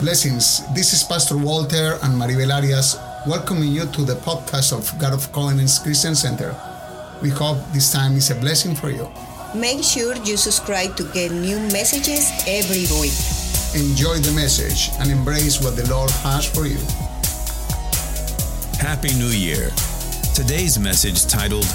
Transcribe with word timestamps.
Blessings. 0.00 0.60
This 0.74 0.92
is 0.92 1.02
Pastor 1.02 1.38
Walter 1.38 1.98
and 2.02 2.20
Maribel 2.20 2.52
Arias 2.52 2.98
welcoming 3.26 3.72
you 3.72 3.86
to 3.86 4.02
the 4.04 4.14
podcast 4.16 4.76
of 4.76 4.86
God 4.98 5.14
of 5.14 5.32
Covenants 5.32 5.78
Christian 5.78 6.14
Center. 6.14 6.54
We 7.22 7.30
hope 7.30 7.56
this 7.72 7.90
time 7.92 8.12
is 8.14 8.30
a 8.30 8.34
blessing 8.34 8.74
for 8.74 8.90
you. 8.90 9.08
Make 9.54 9.82
sure 9.82 10.14
you 10.16 10.36
subscribe 10.36 10.96
to 10.96 11.04
get 11.12 11.32
new 11.32 11.58
messages 11.72 12.30
every 12.46 12.84
week. 13.00 13.16
Enjoy 13.72 14.20
the 14.20 14.32
message 14.36 14.90
and 15.00 15.10
embrace 15.10 15.64
what 15.64 15.76
the 15.76 15.88
Lord 15.88 16.10
has 16.22 16.44
for 16.44 16.66
you. 16.66 16.78
Happy 18.78 19.16
New 19.16 19.32
Year. 19.32 19.70
Today's 20.34 20.78
message 20.78 21.24
titled 21.26 21.66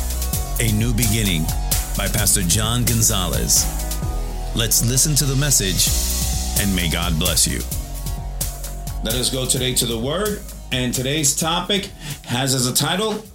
A 0.60 0.72
New 0.72 0.94
Beginning 0.94 1.44
by 1.98 2.08
Pastor 2.08 2.44
John 2.44 2.86
Gonzalez. 2.86 3.66
Let's 4.56 4.86
listen 4.86 5.16
to 5.16 5.26
the 5.26 5.36
message 5.36 5.90
and 6.62 6.74
may 6.76 6.88
God 6.88 7.18
bless 7.18 7.48
you. 7.48 7.62
Let 9.04 9.16
us 9.16 9.32
go 9.32 9.48
today 9.48 9.74
to 9.76 9.88
the 9.88 9.98
Word, 9.98 10.44
and 10.72 10.94
today's 10.94 11.36
topic 11.36 11.86
has 12.26 12.54
as 12.54 12.68
a 12.68 12.74
title 12.74 13.26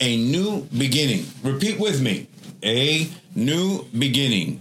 A 0.00 0.16
New 0.16 0.62
Beginning. 0.76 1.26
Repeat 1.44 1.78
with 1.78 2.02
me 2.02 2.26
A 2.64 3.08
New 3.36 3.84
Beginning. 3.96 4.60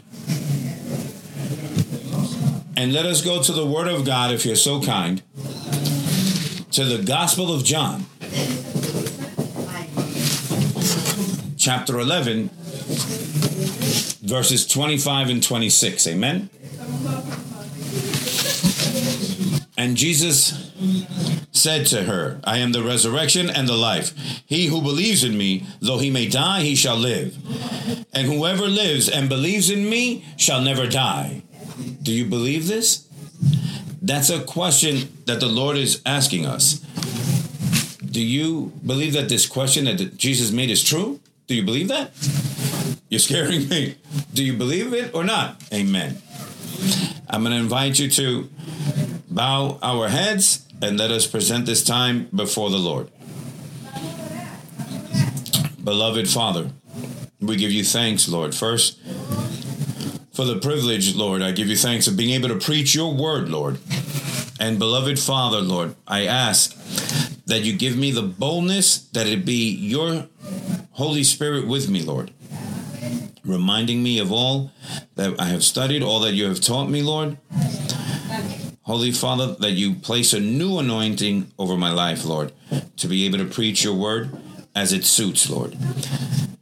And 2.77 2.94
let 2.94 3.07
us 3.07 3.23
go 3.23 3.41
to 3.41 3.52
the 3.52 3.66
Word 3.66 3.88
of 3.88 4.05
God, 4.05 4.31
if 4.31 4.45
you're 4.45 4.55
so 4.55 4.84
kind, 4.84 5.23
to 6.73 6.85
the 6.85 7.02
Gospel 7.04 7.52
of 7.52 7.63
John, 7.63 8.05
chapter 11.57 11.99
11, 11.99 12.52
verses 14.21 14.68
25 14.68 15.29
and 15.29 15.41
26. 15.41 16.05
Amen. 16.05 16.52
And 19.81 19.98
Jesus 19.98 20.71
said 21.51 21.87
to 21.87 22.04
her, 22.04 22.40
I 22.43 22.60
am 22.60 22.71
the 22.71 22.84
resurrection 22.84 23.49
and 23.49 23.68
the 23.68 23.76
life. 23.76 24.13
He 24.46 24.68
who 24.68 24.79
believes 24.79 25.23
in 25.23 25.35
me, 25.35 25.65
though 25.79 25.98
he 25.98 26.12
may 26.12 26.29
die, 26.29 26.62
he 26.62 26.76
shall 26.76 26.96
live. 26.96 27.35
And 28.13 28.27
whoever 28.27 28.68
lives 28.68 29.10
and 29.10 29.27
believes 29.27 29.71
in 29.71 29.90
me 29.90 30.23
shall 30.38 30.62
never 30.62 30.85
die. 30.85 31.41
Do 32.04 32.12
you 32.12 32.26
believe 32.26 32.68
this? 32.68 33.07
That's 34.04 34.29
a 34.29 34.43
question 34.43 35.18
that 35.26 35.40
the 35.40 35.48
Lord 35.48 35.77
is 35.77 35.99
asking 36.05 36.45
us. 36.45 36.76
Do 38.05 38.21
you 38.21 38.71
believe 38.85 39.13
that 39.13 39.29
this 39.29 39.48
question 39.48 39.85
that 39.85 40.16
Jesus 40.16 40.51
made 40.51 40.70
is 40.70 40.84
true? 40.84 41.20
Do 41.48 41.55
you 41.55 41.66
believe 41.66 41.88
that? 41.88 42.12
You're 43.10 43.18
scaring 43.18 43.68
me. 43.68 43.95
Do 44.32 44.43
you 44.43 44.54
believe 44.55 44.93
it 44.93 45.16
or 45.16 45.23
not? 45.23 45.60
Amen. 45.73 46.21
I'm 47.27 47.41
going 47.41 47.54
to 47.54 47.60
invite 47.60 47.98
you 47.98 48.12
to 48.12 48.48
bow 49.32 49.79
our 49.82 50.10
heads 50.10 50.68
and 50.82 50.99
let 50.99 51.10
us 51.10 51.26
present 51.26 51.65
this 51.65 51.84
time 51.84 52.27
before 52.35 52.70
the 52.70 52.77
Lord. 52.77 53.10
Beloved 55.84 56.29
Father, 56.29 56.71
we 57.40 57.55
give 57.55 57.71
you 57.71 57.84
thanks, 57.84 58.27
Lord. 58.27 58.54
First, 58.54 58.99
for 60.34 60.46
the 60.46 60.60
privilege, 60.60 61.15
Lord, 61.15 61.41
I 61.41 61.51
give 61.51 61.68
you 61.68 61.76
thanks 61.76 62.07
of 62.07 62.18
being 62.18 62.32
able 62.32 62.49
to 62.49 62.60
preach 62.60 62.93
your 62.93 63.13
word, 63.13 63.49
Lord. 63.49 63.79
And 64.59 64.78
beloved 64.78 65.18
Father, 65.18 65.59
Lord, 65.59 65.95
I 66.07 66.25
ask 66.25 66.75
that 67.45 67.62
you 67.63 67.73
give 67.73 67.97
me 67.97 68.12
the 68.12 68.22
boldness 68.22 69.00
that 69.09 69.28
it 69.28 69.45
be 69.45 69.72
your 69.72 70.28
Holy 70.91 71.23
Spirit 71.23 71.68
with 71.68 71.90
me, 71.90 72.03
Lord, 72.03 72.31
reminding 73.44 74.03
me 74.03 74.19
of 74.19 74.31
all 74.31 74.72
that 75.16 75.40
I 75.40 75.45
have 75.45 75.63
studied, 75.63 76.03
all 76.03 76.19
that 76.19 76.34
you 76.34 76.45
have 76.45 76.62
taught 76.62 76.90
me, 76.90 77.01
Lord. 77.01 77.38
Holy 78.92 79.14
Father, 79.14 79.56
that 79.59 79.72
you 79.72 79.94
place 79.94 80.34
a 80.34 80.40
new 80.42 80.78
anointing 80.78 81.50
over 81.58 81.78
my 81.78 81.94
life, 81.94 82.25
Lord, 82.25 82.52
to 82.97 83.08
be 83.08 83.25
able 83.25 83.38
to 83.38 83.46
preach 83.46 83.86
your 83.86 83.96
word 83.96 84.36
as 84.75 84.92
it 84.92 85.06
suits, 85.06 85.50
Lord. 85.50 85.78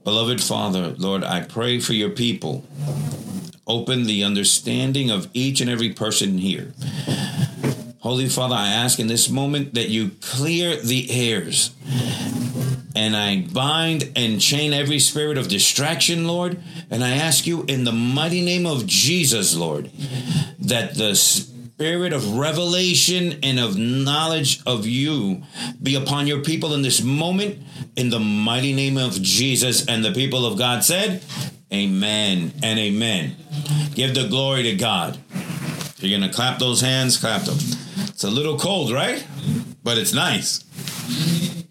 Beloved 0.04 0.40
Father, 0.40 0.90
Lord, 0.90 1.24
I 1.24 1.42
pray 1.42 1.80
for 1.80 1.94
your 1.94 2.12
people. 2.12 2.68
Open 3.66 4.04
the 4.04 4.24
understanding 4.24 5.10
of 5.10 5.28
each 5.34 5.60
and 5.60 5.72
every 5.72 5.92
person 5.92 6.38
here. 6.38 6.72
Holy 8.02 8.30
Father, 8.30 8.54
I 8.54 8.68
ask 8.68 9.00
in 9.00 9.08
this 9.08 9.28
moment 9.28 9.74
that 9.74 9.90
you 9.90 10.12
clear 10.22 10.80
the 10.80 11.10
airs. 11.10 11.72
And 12.96 13.16
I 13.16 13.42
bind 13.42 14.12
and 14.16 14.40
chain 14.40 14.72
every 14.72 15.00
spirit 15.00 15.40
of 15.40 15.48
distraction, 15.48 16.28
Lord. 16.28 16.62
And 16.92 17.04
I 17.04 17.10
ask 17.10 17.48
you 17.48 17.64
in 17.64 17.86
the 17.86 17.92
mighty 17.92 18.46
name 18.46 18.68
of 18.68 18.86
Jesus, 18.86 19.56
Lord, 19.56 19.90
that 20.60 20.94
the 20.94 21.16
spirit 21.80 22.12
of 22.12 22.38
revelation 22.38 23.40
and 23.42 23.58
of 23.58 23.78
knowledge 23.78 24.62
of 24.66 24.86
you 24.86 25.42
be 25.82 25.96
upon 25.96 26.28
your 26.28 26.42
people 26.42 26.74
in 26.74 26.82
this 26.82 27.02
moment 27.02 27.58
in 27.96 28.10
the 28.10 28.20
mighty 28.20 28.74
name 28.74 28.98
of 28.98 29.14
Jesus. 29.22 29.88
And 29.88 30.04
the 30.04 30.12
people 30.12 30.46
of 30.46 30.58
God 30.58 30.84
said, 30.84 31.24
Amen 31.72 32.52
and 32.62 32.78
amen. 32.78 33.38
Give 33.96 34.14
the 34.14 34.28
glory 34.28 34.64
to 34.64 34.76
God. 34.76 35.20
You're 36.00 36.20
going 36.20 36.30
to 36.30 36.36
clap 36.36 36.60
those 36.60 36.82
hands, 36.82 37.16
clap 37.16 37.44
them. 37.44 37.56
It's 38.10 38.26
a 38.26 38.30
little 38.30 38.60
cold, 38.60 38.92
right? 38.92 39.26
But 39.82 39.98
it's 39.98 40.14
nice. 40.14 40.66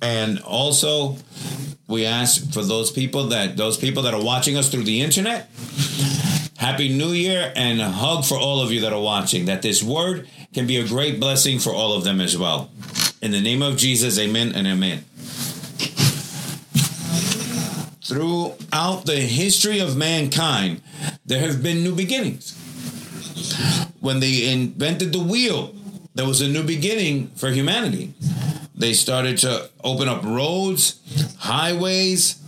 And 0.01 0.41
also, 0.41 1.19
we 1.87 2.07
ask 2.07 2.51
for 2.55 2.63
those 2.63 2.91
people 2.91 3.25
that 3.27 3.59
those 3.59 3.77
people 3.77 4.05
that 4.05 4.15
are 4.15 4.25
watching 4.25 4.57
us 4.57 4.71
through 4.71 4.85
the 4.85 5.03
internet. 5.03 5.51
Happy 6.59 6.89
New 6.89 7.13
Year 7.13 7.53
and 7.55 7.81
a 7.81 7.89
hug 7.89 8.25
for 8.25 8.37
all 8.37 8.61
of 8.61 8.73
you 8.73 8.81
that 8.81 8.93
are 8.93 9.01
watching. 9.01 9.45
That 9.45 9.63
this 9.63 9.81
word 9.81 10.29
can 10.53 10.67
be 10.67 10.77
a 10.77 10.87
great 10.87 11.21
blessing 11.21 11.61
for 11.61 11.73
all 11.73 11.93
of 11.93 12.03
them 12.03 12.21
as 12.21 12.37
well. 12.37 12.69
In 13.23 13.31
the 13.31 13.41
name 13.41 13.63
of 13.63 13.77
Jesus, 13.77 14.19
amen 14.19 14.57
and 14.57 14.67
amen. 14.67 15.05
Throughout 18.05 19.07
the 19.07 19.21
history 19.21 19.79
of 19.79 19.97
mankind, 19.97 20.83
there 21.25 21.41
have 21.41 21.63
been 21.63 21.85
new 21.85 21.95
beginnings. 21.95 22.57
When 24.01 24.19
they 24.19 24.51
invented 24.51 25.13
the 25.13 25.21
wheel, 25.23 25.77
there 26.17 26.27
was 26.27 26.41
a 26.41 26.49
new 26.49 26.65
beginning 26.65 27.29
for 27.37 27.51
humanity. 27.51 28.15
They 28.75 28.95
started 28.95 29.39
to 29.39 29.71
open 29.85 30.09
up 30.09 30.25
roads, 30.25 30.99
highways. 31.39 32.41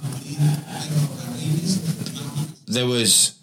There 2.67 2.87
was 2.87 3.40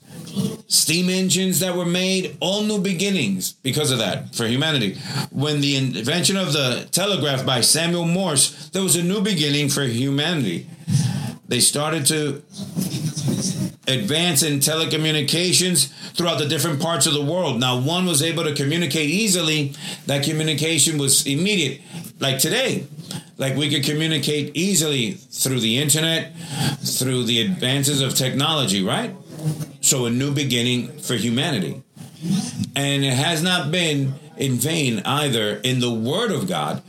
steam 0.68 1.10
engines 1.10 1.62
that 1.62 1.76
were 1.76 1.86
made, 1.86 2.38
all 2.40 2.64
new 2.64 2.80
beginnings 2.80 3.54
because 3.54 3.92
of 3.92 4.00
that 4.00 4.36
for 4.36 4.46
humanity. 4.46 4.98
When 5.32 5.62
the 5.62 5.76
invention 5.76 6.38
of 6.38 6.54
the 6.54 6.88
telegraph 6.92 7.46
by 7.46 7.62
Samuel 7.62 8.06
Morse, 8.06 8.70
there 8.70 8.84
was 8.84 8.96
a 8.96 9.04
new 9.04 9.22
beginning 9.22 9.70
for 9.70 9.84
humanity. 9.84 10.68
They 11.48 11.62
started 11.62 12.06
to 12.08 12.44
advance 13.88 14.44
in 14.44 14.60
telecommunications 14.60 15.88
throughout 16.14 16.40
the 16.40 16.48
different 16.48 16.82
parts 16.82 17.06
of 17.06 17.14
the 17.14 17.24
world. 17.24 17.60
Now, 17.60 17.80
one 17.80 18.06
was 18.06 18.22
able 18.22 18.44
to 18.44 18.54
communicate 18.54 19.10
easily, 19.10 19.74
that 20.08 20.26
communication 20.26 20.98
was 20.98 21.26
immediate, 21.26 21.82
like 22.20 22.40
today. 22.40 22.86
Like 23.38 23.56
we 23.56 23.70
could 23.70 23.86
communicate 23.86 24.58
easily 24.58 25.12
through 25.12 25.62
the 25.62 25.78
internet, 25.78 26.36
through 26.80 27.24
the 27.24 27.40
advances 27.42 28.02
of 28.02 28.16
technology, 28.16 28.84
right? 28.84 29.14
So, 29.82 30.06
a 30.06 30.10
new 30.10 30.34
beginning 30.34 31.00
for 31.00 31.16
humanity. 31.16 31.84
And 32.76 33.04
it 33.04 33.14
has 33.14 33.42
not 33.44 33.72
been 33.72 34.16
in 34.38 34.54
vain 34.54 35.02
either 35.06 35.58
in 35.58 35.80
the 35.80 35.92
Word 35.92 36.32
of 36.32 36.48
God. 36.48 36.82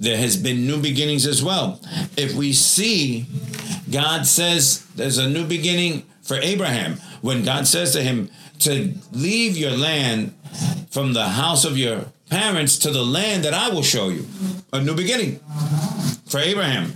There 0.00 0.16
has 0.16 0.36
been 0.36 0.66
new 0.66 0.80
beginnings 0.80 1.26
as 1.26 1.42
well. 1.42 1.80
If 2.16 2.34
we 2.34 2.52
see 2.52 3.26
God 3.90 4.26
says 4.26 4.84
there's 4.96 5.18
a 5.18 5.28
new 5.28 5.46
beginning 5.46 6.04
for 6.22 6.36
Abraham, 6.36 6.94
when 7.20 7.44
God 7.44 7.66
says 7.66 7.92
to 7.92 8.02
him 8.02 8.30
to 8.60 8.94
leave 9.12 9.56
your 9.56 9.72
land 9.72 10.34
from 10.90 11.12
the 11.12 11.28
house 11.28 11.64
of 11.64 11.76
your 11.76 12.06
parents 12.30 12.78
to 12.78 12.90
the 12.90 13.04
land 13.04 13.44
that 13.44 13.54
I 13.54 13.68
will 13.68 13.82
show 13.82 14.08
you, 14.08 14.26
a 14.72 14.80
new 14.80 14.94
beginning 14.94 15.40
for 16.26 16.38
Abraham. 16.38 16.92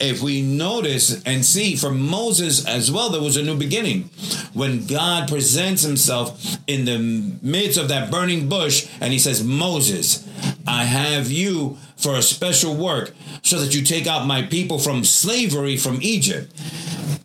If 0.00 0.22
we 0.22 0.42
notice 0.42 1.22
and 1.24 1.44
see 1.44 1.76
for 1.76 1.90
Moses 1.90 2.66
as 2.66 2.90
well, 2.90 3.10
there 3.10 3.22
was 3.22 3.36
a 3.36 3.42
new 3.42 3.56
beginning. 3.56 4.10
When 4.52 4.86
God 4.86 5.28
presents 5.28 5.82
himself 5.82 6.58
in 6.66 6.84
the 6.84 6.98
midst 7.42 7.78
of 7.78 7.88
that 7.88 8.10
burning 8.10 8.48
bush 8.48 8.88
and 9.00 9.12
he 9.12 9.18
says, 9.18 9.44
Moses, 9.44 10.28
I 10.66 10.84
have 10.84 11.30
you 11.30 11.78
for 11.96 12.16
a 12.16 12.22
special 12.22 12.74
work 12.74 13.12
so 13.42 13.60
that 13.60 13.74
you 13.74 13.82
take 13.82 14.06
out 14.06 14.26
my 14.26 14.42
people 14.42 14.78
from 14.78 15.04
slavery 15.04 15.76
from 15.76 15.98
Egypt 16.02 16.52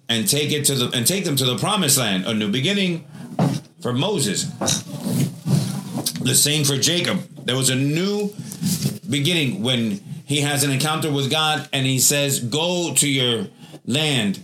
and 0.08 0.28
take 0.28 0.52
it 0.52 0.66
to 0.66 0.76
the 0.76 0.96
and 0.96 1.06
take 1.06 1.26
them 1.26 1.36
to 1.36 1.46
the 1.46 1.58
promised 1.58 1.98
land, 1.98 2.26
a 2.26 2.34
new 2.34 2.52
beginning 2.52 3.06
for 3.82 3.94
Moses. 3.94 4.46
The 6.20 6.36
same 6.36 6.66
for 6.66 6.78
Jacob. 6.78 7.20
There 7.46 7.56
was 7.56 7.70
a 7.70 7.76
new 7.76 8.34
beginning 9.10 9.64
when 9.64 10.02
he 10.30 10.42
has 10.42 10.64
an 10.64 10.70
encounter 10.70 11.12
with 11.12 11.32
God 11.32 11.68
and 11.74 11.88
he 11.88 11.98
says, 11.98 12.40
Go 12.40 12.94
to 12.94 13.10
your 13.10 13.48
land 13.84 14.40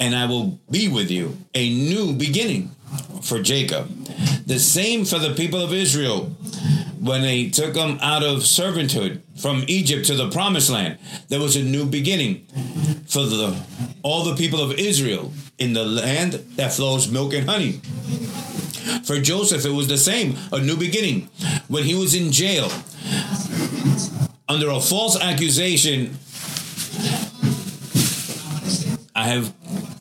and 0.00 0.12
I 0.12 0.26
will 0.26 0.58
be 0.68 0.88
with 0.88 1.08
you. 1.08 1.38
A 1.54 1.70
new 1.70 2.12
beginning 2.12 2.72
for 3.22 3.40
Jacob. 3.40 3.86
The 4.46 4.58
same 4.58 5.04
for 5.04 5.20
the 5.20 5.32
people 5.34 5.62
of 5.62 5.72
Israel 5.72 6.34
when 6.98 7.22
they 7.22 7.48
took 7.48 7.74
them 7.74 7.98
out 8.02 8.24
of 8.24 8.38
servanthood 8.40 9.20
from 9.40 9.64
Egypt 9.68 10.04
to 10.06 10.16
the 10.16 10.28
promised 10.30 10.68
land, 10.68 10.98
there 11.28 11.38
was 11.38 11.54
a 11.54 11.62
new 11.62 11.86
beginning 11.86 12.44
for 13.06 13.24
the 13.24 13.56
all 14.02 14.24
the 14.24 14.34
people 14.34 14.60
of 14.60 14.72
Israel 14.80 15.32
in 15.58 15.74
the 15.74 15.84
land 15.84 16.32
that 16.56 16.72
flows 16.72 17.08
milk 17.08 17.34
and 17.34 17.48
honey. 17.48 17.80
For 19.04 19.20
Joseph, 19.20 19.64
it 19.64 19.70
was 19.70 19.86
the 19.86 19.96
same, 19.96 20.36
a 20.50 20.58
new 20.58 20.76
beginning. 20.76 21.30
When 21.68 21.84
he 21.84 21.94
was 21.94 22.16
in 22.16 22.32
jail 22.32 22.68
under 24.50 24.68
a 24.70 24.80
false 24.80 25.18
accusation, 25.20 26.18
I 29.14 29.28
have 29.28 29.54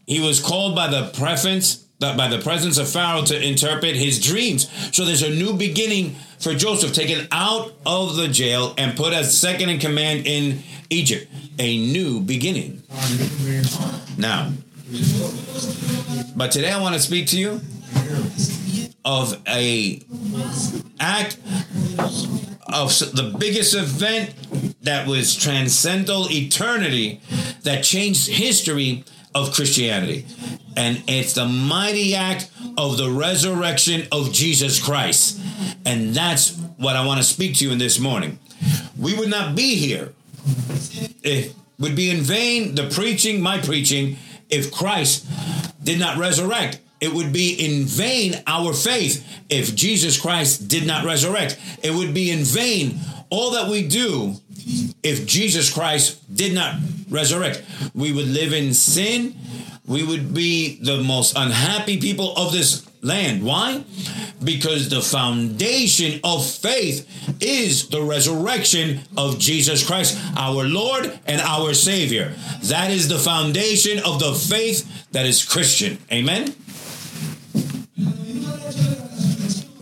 he 0.08 0.20
was 0.20 0.40
called 0.40 0.76
by 0.76 0.88
the 0.88 1.12
preference 1.14 1.86
that 2.00 2.18
by 2.18 2.28
the 2.28 2.40
presence 2.40 2.80
of 2.80 2.90
Pharaoh 2.90 3.22
to 3.26 3.48
interpret 3.48 3.96
his 3.96 4.20
dreams. 4.20 4.68
So 4.96 5.06
there's 5.06 5.22
a 5.22 5.30
new 5.30 5.54
beginning 5.54 6.16
for 6.40 6.56
Joseph, 6.56 6.94
taken 6.94 7.28
out 7.32 7.74
of 7.86 8.16
the 8.16 8.28
jail 8.28 8.74
and 8.78 8.98
put 8.98 9.14
as 9.14 9.38
second 9.38 9.70
in 9.70 9.80
command 9.80 10.26
in 10.26 10.64
Egypt. 10.90 11.32
A 11.60 11.78
new 11.78 12.20
beginning. 12.20 12.82
Now, 14.18 14.52
but 16.36 16.52
today 16.52 16.72
I 16.72 16.82
want 16.82 16.96
to 16.96 17.02
speak 17.02 17.28
to 17.28 17.38
you 17.38 17.62
of 19.06 19.40
a 19.48 20.02
act 21.00 21.38
of 22.74 22.90
the 23.00 23.36
biggest 23.38 23.76
event 23.76 24.34
that 24.84 25.08
was 25.08 25.36
transcendental 25.36 26.28
eternity 26.30 27.22
that 27.64 27.84
changed 27.84 28.30
history 28.30 29.04
of 29.36 29.54
Christianity. 29.54 30.26
And 30.76 31.04
it's 31.08 31.34
the 31.34 31.46
mighty 31.46 32.16
act 32.16 32.50
of 32.78 32.98
the 32.98 33.10
resurrection 33.10 34.08
of 34.12 34.32
Jesus 34.32 34.84
Christ. 34.84 35.40
And 35.86 36.14
that's 36.14 36.56
what 36.78 36.96
I 36.96 37.06
want 37.06 37.20
to 37.20 37.24
speak 37.24 37.58
to 37.58 37.66
you 37.66 37.72
in 37.72 37.78
this 37.78 38.00
morning. 38.00 38.40
We 38.98 39.18
would 39.18 39.30
not 39.30 39.56
be 39.56 39.76
here. 39.76 40.14
It 41.24 41.54
would 41.78 41.96
be 41.96 42.10
in 42.10 42.22
vain 42.22 42.76
the 42.76 42.90
preaching, 42.90 43.42
my 43.42 43.60
preaching, 43.60 44.18
if 44.50 44.72
Christ 44.72 45.28
did 45.84 46.00
not 46.00 46.18
resurrect. 46.18 46.80
It 47.02 47.14
would 47.14 47.32
be 47.32 47.54
in 47.54 47.86
vain 47.86 48.36
our 48.46 48.74
faith 48.74 49.26
if 49.50 49.76
Jesus 49.76 50.20
Christ 50.20 50.68
did 50.68 50.86
not 50.86 51.06
resurrect. 51.06 51.58
It 51.82 51.92
would 51.92 52.14
be 52.14 52.30
in 52.30 52.44
vain 52.44 53.00
all 53.30 53.52
that 53.52 53.70
we 53.70 53.88
do 53.88 54.36
if 55.04 55.26
Jesus 55.26 55.74
Christ 55.74 56.36
did 56.36 56.54
not 56.54 56.76
resurrect. 57.10 57.64
We 57.94 58.12
would 58.12 58.28
live 58.28 58.54
in 58.54 58.74
sin. 58.74 59.36
We 59.86 60.04
would 60.04 60.34
be 60.34 60.80
the 60.84 61.02
most 61.02 61.36
unhappy 61.36 62.00
people 62.00 62.36
of 62.36 62.52
this 62.52 62.86
land. 63.02 63.44
Why? 63.44 63.84
Because 64.44 64.90
the 64.90 65.02
foundation 65.02 66.20
of 66.24 66.46
faith 66.46 67.08
is 67.42 67.90
the 67.90 68.02
resurrection 68.02 69.02
of 69.18 69.40
Jesus 69.40 69.86
Christ, 69.86 70.18
our 70.38 70.66
Lord 70.66 71.18
and 71.26 71.42
our 71.42 71.74
Savior. 71.74 72.34
That 72.64 72.92
is 72.92 73.08
the 73.08 73.20
foundation 73.20 74.00
of 74.00 74.20
the 74.20 74.34
faith 74.34 75.12
that 75.12 75.26
is 75.26 75.44
Christian. 75.44 75.98
Amen? 76.12 76.54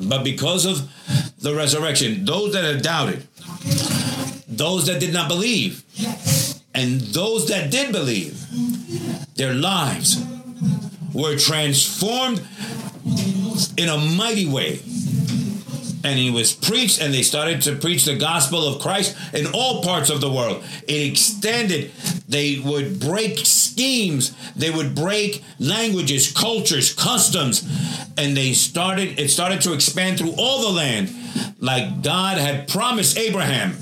But 0.08 0.24
because 0.24 0.66
of 0.66 0.90
the 1.40 1.54
resurrection, 1.56 2.26
those 2.26 2.54
that 2.54 2.64
have 2.64 2.82
doubted, 2.82 3.28
those 4.48 4.88
that 4.88 5.00
did 5.00 5.14
not 5.14 5.28
believe, 5.28 5.84
and 6.74 7.02
those 7.02 7.48
that 7.48 7.72
did 7.72 7.92
believe, 7.92 8.46
their 9.36 9.54
lives 9.54 10.24
were 11.14 11.38
transformed 11.38 12.42
in 13.78 13.90
a 13.90 13.98
mighty 13.98 14.48
way. 14.48 14.80
And 16.04 16.18
he 16.18 16.30
was 16.30 16.54
preached, 16.54 17.02
and 17.02 17.14
they 17.14 17.24
started 17.24 17.62
to 17.64 17.76
preach 17.76 18.06
the 18.06 18.16
gospel 18.16 18.66
of 18.68 18.82
Christ 18.82 19.18
in 19.34 19.48
all 19.48 19.84
parts 19.84 20.10
of 20.10 20.22
the 20.22 20.32
world. 20.32 20.64
It 20.88 21.10
extended. 21.12 21.92
They 22.28 22.60
would 22.60 23.00
break 23.00 23.40
schemes, 23.40 24.36
they 24.56 24.70
would 24.70 24.96
break 24.96 25.44
languages, 25.60 26.32
cultures, 26.32 26.94
customs, 26.94 27.64
and 28.18 28.36
they 28.36 28.54
started, 28.54 29.20
it 29.20 29.30
started 29.30 29.62
to 29.62 29.74
expand 29.74 30.18
through 30.18 30.34
all 30.38 30.62
the 30.64 30.74
land. 30.74 31.14
Like 31.60 32.02
God 32.02 32.38
had 32.38 32.68
promised 32.68 33.18
Abraham 33.18 33.78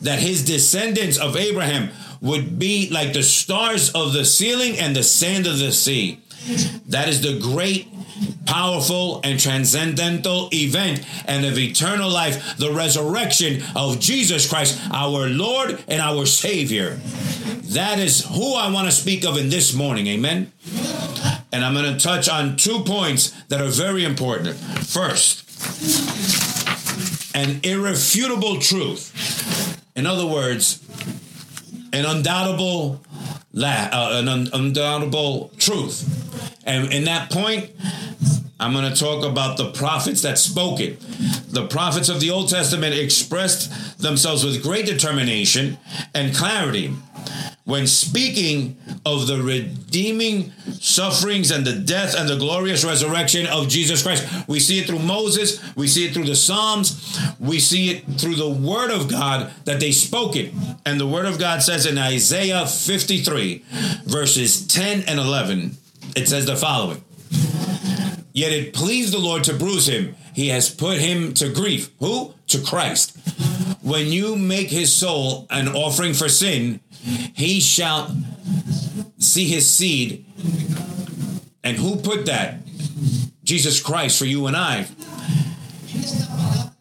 that 0.00 0.18
his 0.18 0.44
descendants 0.44 1.18
of 1.18 1.36
Abraham 1.36 1.90
would 2.20 2.58
be 2.58 2.88
like 2.90 3.12
the 3.12 3.22
stars 3.22 3.90
of 3.90 4.12
the 4.12 4.24
ceiling 4.24 4.78
and 4.78 4.94
the 4.94 5.02
sand 5.02 5.46
of 5.46 5.58
the 5.58 5.72
sea. 5.72 6.20
That 6.86 7.08
is 7.08 7.20
the 7.20 7.38
great, 7.38 7.88
powerful, 8.46 9.20
and 9.24 9.38
transcendental 9.38 10.48
event 10.52 11.04
and 11.26 11.44
of 11.44 11.58
eternal 11.58 12.10
life, 12.10 12.56
the 12.56 12.72
resurrection 12.72 13.62
of 13.76 14.00
Jesus 14.00 14.48
Christ, 14.48 14.80
our 14.92 15.28
Lord 15.28 15.82
and 15.88 16.00
our 16.00 16.26
Savior. 16.26 16.98
That 17.74 17.98
is 17.98 18.24
who 18.24 18.54
I 18.54 18.70
want 18.70 18.88
to 18.88 18.92
speak 18.92 19.24
of 19.24 19.36
in 19.36 19.48
this 19.48 19.74
morning. 19.74 20.06
Amen. 20.08 20.52
And 21.52 21.64
I'm 21.64 21.74
going 21.74 21.96
to 21.96 21.98
touch 21.98 22.28
on 22.28 22.56
two 22.56 22.80
points 22.80 23.30
that 23.48 23.60
are 23.60 23.68
very 23.68 24.04
important. 24.04 24.56
First, 24.56 25.46
an 27.34 27.60
irrefutable 27.62 28.58
truth. 28.58 29.78
In 29.96 30.06
other 30.06 30.26
words, 30.26 30.80
an 31.92 32.04
undoubtable 32.04 33.00
la- 33.52 33.88
uh, 33.92 34.10
an 34.14 34.28
un- 34.28 34.48
undoubtable 34.52 35.50
truth. 35.58 36.04
And 36.64 36.92
in 36.92 37.04
that 37.04 37.30
point, 37.30 37.70
I'm 38.60 38.74
going 38.74 38.92
to 38.92 38.98
talk 38.98 39.24
about 39.24 39.56
the 39.56 39.70
prophets 39.72 40.20
that 40.22 40.38
spoke 40.38 40.80
it. 40.80 41.00
The 41.50 41.66
prophets 41.66 42.08
of 42.10 42.20
the 42.20 42.30
Old 42.30 42.50
Testament 42.50 42.94
expressed 42.94 43.98
themselves 43.98 44.44
with 44.44 44.62
great 44.62 44.84
determination 44.86 45.78
and 46.14 46.34
clarity 46.34 46.94
when 47.70 47.86
speaking 47.86 48.76
of 49.06 49.28
the 49.28 49.40
redeeming 49.40 50.52
sufferings 50.80 51.52
and 51.52 51.64
the 51.64 51.72
death 51.72 52.18
and 52.18 52.28
the 52.28 52.36
glorious 52.36 52.84
resurrection 52.84 53.46
of 53.46 53.68
Jesus 53.68 54.02
Christ. 54.02 54.26
We 54.48 54.58
see 54.58 54.80
it 54.80 54.86
through 54.86 54.98
Moses, 54.98 55.60
we 55.76 55.86
see 55.86 56.04
it 56.04 56.12
through 56.12 56.24
the 56.24 56.34
Psalms, 56.34 57.16
we 57.38 57.60
see 57.60 57.90
it 57.90 58.04
through 58.20 58.34
the 58.34 58.50
Word 58.50 58.90
of 58.90 59.08
God 59.08 59.52
that 59.64 59.78
they 59.78 59.92
spoke 59.92 60.34
it. 60.34 60.52
And 60.84 60.98
the 60.98 61.06
Word 61.06 61.26
of 61.26 61.38
God 61.38 61.62
says 61.62 61.86
in 61.86 61.96
Isaiah 61.96 62.66
53, 62.66 63.64
verses 64.04 64.66
10 64.66 65.04
and 65.06 65.20
11, 65.20 65.76
it 66.16 66.28
says 66.28 66.46
the 66.46 66.56
following 66.56 67.04
Yet 68.32 68.52
it 68.52 68.74
pleased 68.74 69.12
the 69.12 69.18
Lord 69.18 69.44
to 69.44 69.54
bruise 69.54 69.88
him. 69.88 70.16
He 70.34 70.48
has 70.48 70.70
put 70.70 70.98
him 70.98 71.34
to 71.34 71.52
grief. 71.52 71.90
Who? 71.98 72.34
To 72.48 72.60
Christ. 72.60 73.16
When 73.82 74.06
you 74.06 74.36
make 74.36 74.68
his 74.68 74.94
soul 74.94 75.46
an 75.50 75.68
offering 75.68 76.14
for 76.14 76.28
sin, 76.28 76.80
he 77.02 77.60
shall 77.60 78.14
see 79.18 79.46
his 79.46 79.68
seed. 79.68 80.26
And 81.62 81.76
who 81.76 81.96
put 81.96 82.26
that? 82.26 82.56
Jesus 83.44 83.80
Christ 83.80 84.18
for 84.18 84.26
you 84.26 84.46
and 84.46 84.56
I. 84.56 84.86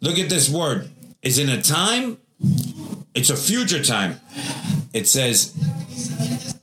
Look 0.01 0.17
at 0.17 0.29
this 0.29 0.49
word. 0.49 0.89
Is 1.21 1.37
in 1.37 1.49
a 1.49 1.61
time, 1.61 2.17
it's 3.13 3.29
a 3.29 3.35
future 3.35 3.83
time. 3.83 4.21
It 4.93 5.07
says 5.07 5.53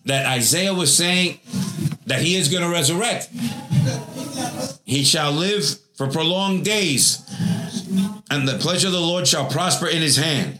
that 0.07 0.25
Isaiah 0.27 0.73
was 0.73 0.97
saying 0.97 1.41
that 2.07 2.23
he 2.23 2.37
is 2.37 2.49
going 2.49 2.63
to 2.63 2.71
resurrect. 2.71 3.29
He 4.85 5.05
shall 5.05 5.33
live 5.33 5.65
for 5.97 6.07
prolonged 6.07 6.65
days, 6.65 7.23
and 8.31 8.49
the 8.49 8.57
pleasure 8.59 8.87
of 8.87 8.95
the 8.95 9.01
Lord 9.01 9.27
shall 9.27 9.47
prosper 9.51 9.87
in 9.87 10.01
his 10.01 10.17
hand. 10.17 10.59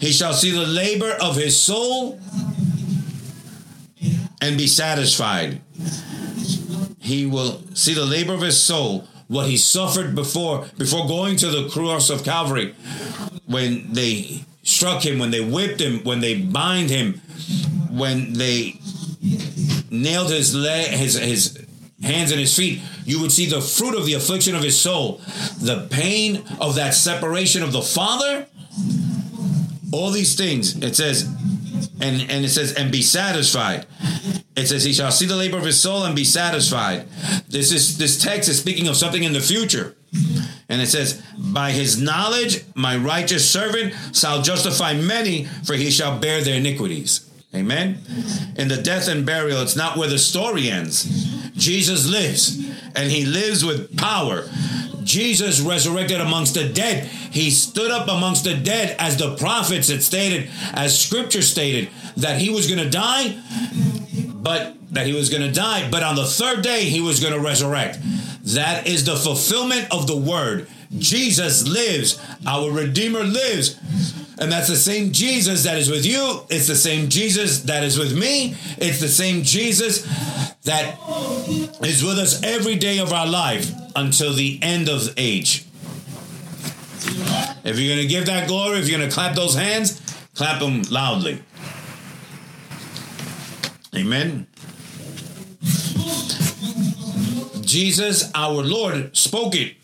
He 0.00 0.12
shall 0.12 0.32
see 0.32 0.50
the 0.50 0.66
labor 0.66 1.12
of 1.20 1.36
his 1.36 1.60
soul 1.60 2.20
and 4.40 4.58
be 4.58 4.66
satisfied. 4.66 5.60
He 7.00 7.26
will 7.26 7.62
see 7.74 7.94
the 7.94 8.04
labor 8.04 8.34
of 8.34 8.40
his 8.40 8.60
soul, 8.62 9.06
what 9.28 9.46
he 9.46 9.56
suffered 9.56 10.14
before 10.14 10.66
before 10.78 11.06
going 11.06 11.36
to 11.36 11.48
the 11.48 11.68
cross 11.68 12.10
of 12.10 12.24
Calvary, 12.24 12.74
when 13.46 13.92
they 13.92 14.44
struck 14.62 15.04
him, 15.04 15.18
when 15.18 15.30
they 15.30 15.44
whipped 15.44 15.80
him, 15.80 16.02
when 16.04 16.20
they 16.20 16.40
bind 16.40 16.90
him, 16.90 17.20
when 17.90 18.34
they 18.34 18.78
nailed 19.90 20.30
his 20.30 20.52
his 20.52 21.18
his 21.18 21.66
hands 22.02 22.30
and 22.30 22.40
his 22.40 22.56
feet, 22.56 22.80
you 23.04 23.20
would 23.20 23.32
see 23.32 23.46
the 23.46 23.60
fruit 23.60 23.94
of 23.94 24.06
the 24.06 24.14
affliction 24.14 24.54
of 24.54 24.62
his 24.62 24.78
soul, 24.78 25.20
the 25.60 25.86
pain 25.90 26.42
of 26.60 26.74
that 26.74 26.94
separation 26.94 27.62
of 27.62 27.72
the 27.72 27.82
Father. 27.82 28.46
All 29.92 30.10
these 30.10 30.34
things, 30.34 30.76
it 30.82 30.96
says, 30.96 31.24
and, 32.00 32.20
and 32.30 32.44
it 32.44 32.50
says, 32.50 32.74
and 32.74 32.90
be 32.90 33.02
satisfied. 33.02 33.86
It 34.56 34.66
says, 34.66 34.84
he 34.84 34.92
shall 34.92 35.10
see 35.10 35.26
the 35.26 35.36
labor 35.36 35.58
of 35.58 35.64
his 35.64 35.80
soul 35.80 36.04
and 36.04 36.14
be 36.14 36.24
satisfied. 36.24 37.06
This 37.48 37.72
is 37.72 37.98
this 37.98 38.22
text 38.22 38.48
is 38.48 38.58
speaking 38.58 38.88
of 38.88 38.96
something 38.96 39.22
in 39.22 39.32
the 39.32 39.40
future. 39.40 39.96
And 40.68 40.80
it 40.80 40.86
says, 40.86 41.22
By 41.38 41.72
his 41.72 42.00
knowledge, 42.00 42.64
my 42.74 42.96
righteous 42.96 43.48
servant 43.48 43.94
shall 44.12 44.42
justify 44.42 44.94
many, 44.94 45.44
for 45.64 45.74
he 45.74 45.90
shall 45.90 46.18
bear 46.18 46.42
their 46.42 46.56
iniquities. 46.56 47.30
Amen. 47.54 47.98
In 48.56 48.68
the 48.68 48.80
death 48.82 49.08
and 49.08 49.24
burial, 49.24 49.62
it's 49.62 49.76
not 49.76 49.96
where 49.96 50.08
the 50.08 50.18
story 50.18 50.68
ends. 50.68 51.04
Jesus 51.52 52.08
lives, 52.08 52.56
and 52.96 53.10
he 53.10 53.24
lives 53.24 53.64
with 53.64 53.96
power. 53.96 54.48
Jesus 55.04 55.60
resurrected 55.60 56.20
amongst 56.20 56.54
the 56.54 56.68
dead. 56.68 57.04
He 57.04 57.50
stood 57.50 57.90
up 57.90 58.08
amongst 58.08 58.44
the 58.44 58.56
dead 58.56 58.96
as 58.98 59.16
the 59.16 59.36
prophets 59.36 59.88
had 59.88 60.02
stated, 60.02 60.50
as 60.72 60.98
scripture 60.98 61.42
stated, 61.42 61.90
that 62.16 62.40
he 62.40 62.50
was 62.50 62.66
going 62.66 62.82
to 62.82 62.90
die, 62.90 63.38
but 64.34 64.76
that 64.92 65.06
he 65.06 65.12
was 65.12 65.30
going 65.30 65.42
to 65.42 65.52
die, 65.52 65.88
but 65.90 66.02
on 66.02 66.16
the 66.16 66.24
third 66.24 66.62
day 66.62 66.84
he 66.84 67.00
was 67.00 67.20
going 67.20 67.34
to 67.34 67.40
resurrect. 67.40 67.98
That 68.44 68.86
is 68.86 69.04
the 69.04 69.16
fulfillment 69.16 69.88
of 69.90 70.06
the 70.06 70.16
word. 70.16 70.68
Jesus 70.96 71.66
lives. 71.66 72.20
Our 72.46 72.70
Redeemer 72.70 73.24
lives. 73.24 73.78
And 74.38 74.50
that's 74.50 74.68
the 74.68 74.76
same 74.76 75.12
Jesus 75.12 75.64
that 75.64 75.78
is 75.78 75.90
with 75.90 76.04
you. 76.04 76.42
It's 76.50 76.66
the 76.66 76.76
same 76.76 77.08
Jesus 77.08 77.62
that 77.62 77.84
is 77.84 77.98
with 77.98 78.16
me. 78.16 78.56
It's 78.78 79.00
the 79.00 79.08
same 79.08 79.42
Jesus 79.42 80.02
that 80.64 80.98
is 81.82 82.04
with 82.04 82.18
us 82.18 82.42
every 82.42 82.76
day 82.76 82.98
of 82.98 83.12
our 83.12 83.26
life 83.26 83.72
until 83.96 84.32
the 84.32 84.58
end 84.62 84.88
of 84.88 85.12
age. 85.16 85.64
If 87.64 87.78
you're 87.78 87.94
going 87.94 88.06
to 88.06 88.12
give 88.12 88.26
that 88.26 88.46
glory, 88.48 88.78
if 88.78 88.88
you're 88.88 88.98
going 88.98 89.08
to 89.08 89.14
clap 89.14 89.34
those 89.34 89.54
hands, 89.54 90.00
clap 90.34 90.60
them 90.60 90.82
loudly. 90.90 91.42
Amen. 93.94 94.46
Jesus, 97.60 98.30
our 98.34 98.62
Lord, 98.62 99.16
spoke 99.16 99.54
it. 99.54 99.76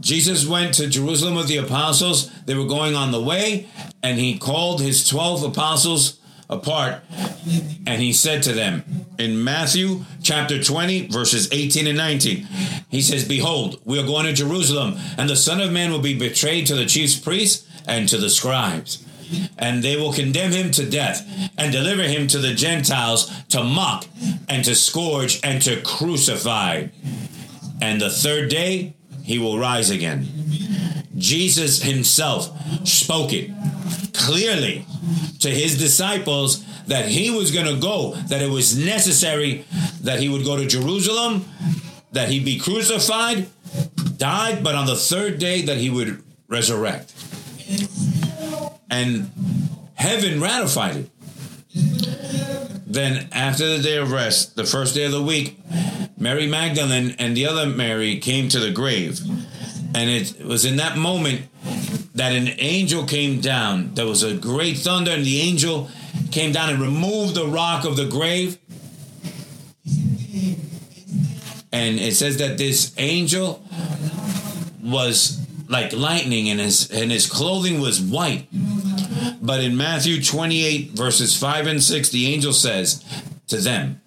Jesus 0.00 0.46
went 0.46 0.74
to 0.74 0.86
Jerusalem 0.86 1.34
with 1.34 1.48
the 1.48 1.58
apostles. 1.58 2.30
They 2.46 2.54
were 2.54 2.66
going 2.66 2.94
on 2.94 3.10
the 3.10 3.20
way, 3.20 3.68
and 4.02 4.18
he 4.18 4.38
called 4.38 4.80
his 4.80 5.06
12 5.08 5.44
apostles 5.44 6.17
apart, 6.48 7.02
and 7.86 8.02
he 8.02 8.12
said 8.12 8.42
to 8.44 8.52
them 8.52 8.84
in 9.18 9.42
Matthew 9.42 10.04
chapter 10.22 10.62
20, 10.62 11.08
verses 11.08 11.48
18 11.52 11.86
and 11.88 11.98
19, 11.98 12.46
he 12.88 13.02
says, 13.02 13.26
Behold, 13.26 13.80
we 13.84 13.98
are 13.98 14.06
going 14.06 14.26
to 14.26 14.32
Jerusalem, 14.32 14.96
and 15.18 15.28
the 15.28 15.36
Son 15.36 15.60
of 15.60 15.72
Man 15.72 15.90
will 15.90 15.98
be 15.98 16.18
betrayed 16.18 16.66
to 16.68 16.76
the 16.76 16.86
chief 16.86 17.22
priests 17.22 17.68
and 17.86 18.08
to 18.08 18.18
the 18.18 18.30
scribes. 18.30 19.04
And 19.58 19.82
they 19.82 19.96
will 19.96 20.12
condemn 20.12 20.52
him 20.52 20.70
to 20.70 20.88
death 20.88 21.26
and 21.58 21.70
deliver 21.70 22.04
him 22.04 22.28
to 22.28 22.38
the 22.38 22.54
Gentiles 22.54 23.30
to 23.48 23.62
mock 23.62 24.06
and 24.48 24.64
to 24.64 24.74
scourge 24.74 25.40
and 25.44 25.60
to 25.62 25.82
crucify. 25.82 26.86
And 27.82 28.00
the 28.00 28.08
third 28.08 28.48
day 28.48 28.94
he 29.22 29.38
will 29.38 29.58
rise 29.58 29.90
again. 29.90 30.26
Jesus 31.18 31.82
himself 31.82 32.50
spoke 32.86 33.32
it 33.32 33.50
clearly 34.14 34.84
to 35.40 35.50
his 35.50 35.78
disciples 35.78 36.64
that 36.86 37.06
he 37.06 37.30
was 37.30 37.50
going 37.50 37.66
to 37.66 37.80
go, 37.80 38.14
that 38.28 38.40
it 38.40 38.50
was 38.50 38.78
necessary 38.78 39.64
that 40.02 40.20
he 40.20 40.28
would 40.28 40.44
go 40.44 40.56
to 40.56 40.66
Jerusalem, 40.66 41.44
that 42.12 42.30
he'd 42.30 42.44
be 42.44 42.58
crucified, 42.58 43.48
died, 44.16 44.64
but 44.64 44.74
on 44.74 44.86
the 44.86 44.96
third 44.96 45.38
day 45.38 45.62
that 45.62 45.76
he 45.76 45.90
would 45.90 46.22
resurrect. 46.48 47.12
And 48.90 49.30
heaven 49.94 50.40
ratified 50.40 50.96
it. 50.96 51.10
Then, 52.86 53.28
after 53.32 53.68
the 53.76 53.82
day 53.82 53.98
of 53.98 54.12
rest, 54.12 54.56
the 54.56 54.64
first 54.64 54.94
day 54.94 55.04
of 55.04 55.12
the 55.12 55.22
week, 55.22 55.58
Mary 56.16 56.46
Magdalene 56.46 57.14
and 57.18 57.36
the 57.36 57.46
other 57.46 57.66
Mary 57.66 58.18
came 58.18 58.48
to 58.48 58.58
the 58.58 58.70
grave. 58.70 59.20
And 59.94 60.10
it 60.10 60.44
was 60.44 60.64
in 60.64 60.76
that 60.76 60.96
moment 60.96 61.46
that 62.14 62.32
an 62.32 62.48
angel 62.58 63.04
came 63.04 63.40
down. 63.40 63.94
There 63.94 64.06
was 64.06 64.22
a 64.22 64.34
great 64.34 64.78
thunder, 64.78 65.10
and 65.10 65.24
the 65.24 65.40
angel 65.40 65.88
came 66.30 66.52
down 66.52 66.70
and 66.70 66.80
removed 66.80 67.34
the 67.34 67.46
rock 67.46 67.84
of 67.84 67.96
the 67.96 68.06
grave. 68.06 68.58
And 71.72 71.98
it 71.98 72.14
says 72.14 72.38
that 72.38 72.58
this 72.58 72.94
angel 72.98 73.62
was 74.82 75.46
like 75.68 75.92
lightning, 75.92 76.48
and 76.48 76.60
his 76.60 76.90
and 76.90 77.10
his 77.10 77.26
clothing 77.26 77.80
was 77.80 78.00
white. 78.00 78.48
But 79.40 79.60
in 79.60 79.76
Matthew 79.76 80.22
28, 80.22 80.90
verses 80.90 81.38
5 81.38 81.66
and 81.66 81.82
6, 81.82 82.10
the 82.10 82.32
angel 82.32 82.52
says 82.52 83.04
to 83.46 83.58
them, 83.58 84.00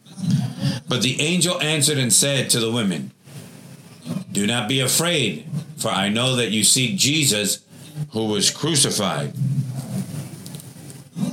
But 0.88 1.02
the 1.02 1.20
angel 1.22 1.60
answered 1.62 1.98
and 1.98 2.12
said 2.12 2.50
to 2.52 2.60
the 2.60 2.72
women, 2.72 3.12
Do 4.32 4.48
not 4.48 4.70
be 4.70 4.80
afraid, 4.80 5.46
for 5.78 5.90
I 5.90 6.10
know 6.10 6.36
that 6.38 6.52
you 6.52 6.64
seek 6.64 6.98
Jesus 6.98 7.64
who 8.12 8.28
was 8.28 8.50
crucified. 8.50 9.34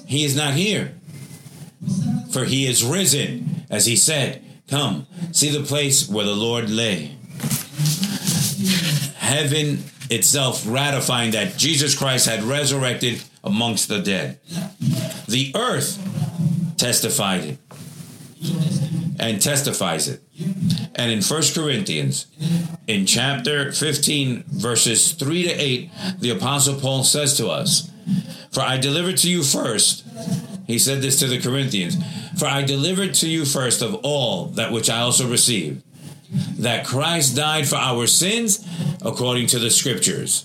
He 0.06 0.24
is 0.24 0.36
not 0.36 0.54
here, 0.54 0.94
for 2.30 2.44
he 2.44 2.66
is 2.66 2.84
risen, 2.84 3.66
as 3.70 3.86
he 3.86 3.96
said, 3.96 4.42
Come, 4.68 5.06
see 5.32 5.50
the 5.50 5.64
place 5.64 6.08
where 6.08 6.26
the 6.26 6.34
Lord 6.34 6.68
lay. 6.68 7.16
Heaven 9.16 9.84
itself 10.10 10.64
ratifying 10.66 11.32
that 11.32 11.56
Jesus 11.56 11.96
Christ 11.96 12.26
had 12.26 12.42
resurrected 12.42 13.22
amongst 13.44 13.88
the 13.88 14.00
dead. 14.00 14.40
The 15.28 15.52
earth 15.54 15.98
testified 16.76 17.44
it 17.44 17.58
and 19.20 19.40
testifies 19.40 20.08
it. 20.08 20.22
And 20.98 21.12
in 21.12 21.22
1 21.22 21.42
Corinthians, 21.54 22.26
in 22.88 23.06
chapter 23.06 23.72
15, 23.72 24.44
verses 24.48 25.12
3 25.12 25.44
to 25.44 25.50
8, 25.50 25.90
the 26.18 26.30
Apostle 26.30 26.80
Paul 26.80 27.04
says 27.04 27.36
to 27.36 27.48
us, 27.48 27.90
For 28.50 28.60
I 28.60 28.78
delivered 28.78 29.16
to 29.18 29.30
you 29.30 29.44
first, 29.44 30.04
he 30.66 30.78
said 30.78 31.00
this 31.00 31.18
to 31.20 31.28
the 31.28 31.40
Corinthians, 31.40 31.96
For 32.38 32.46
I 32.46 32.62
delivered 32.62 33.14
to 33.14 33.28
you 33.28 33.44
first 33.44 33.80
of 33.80 33.94
all 34.02 34.46
that 34.46 34.72
which 34.72 34.90
I 34.90 35.00
also 35.00 35.30
received, 35.30 35.82
that 36.58 36.84
Christ 36.84 37.36
died 37.36 37.68
for 37.68 37.76
our 37.76 38.08
sins 38.08 38.66
according 39.00 39.46
to 39.48 39.60
the 39.60 39.70
Scriptures 39.70 40.44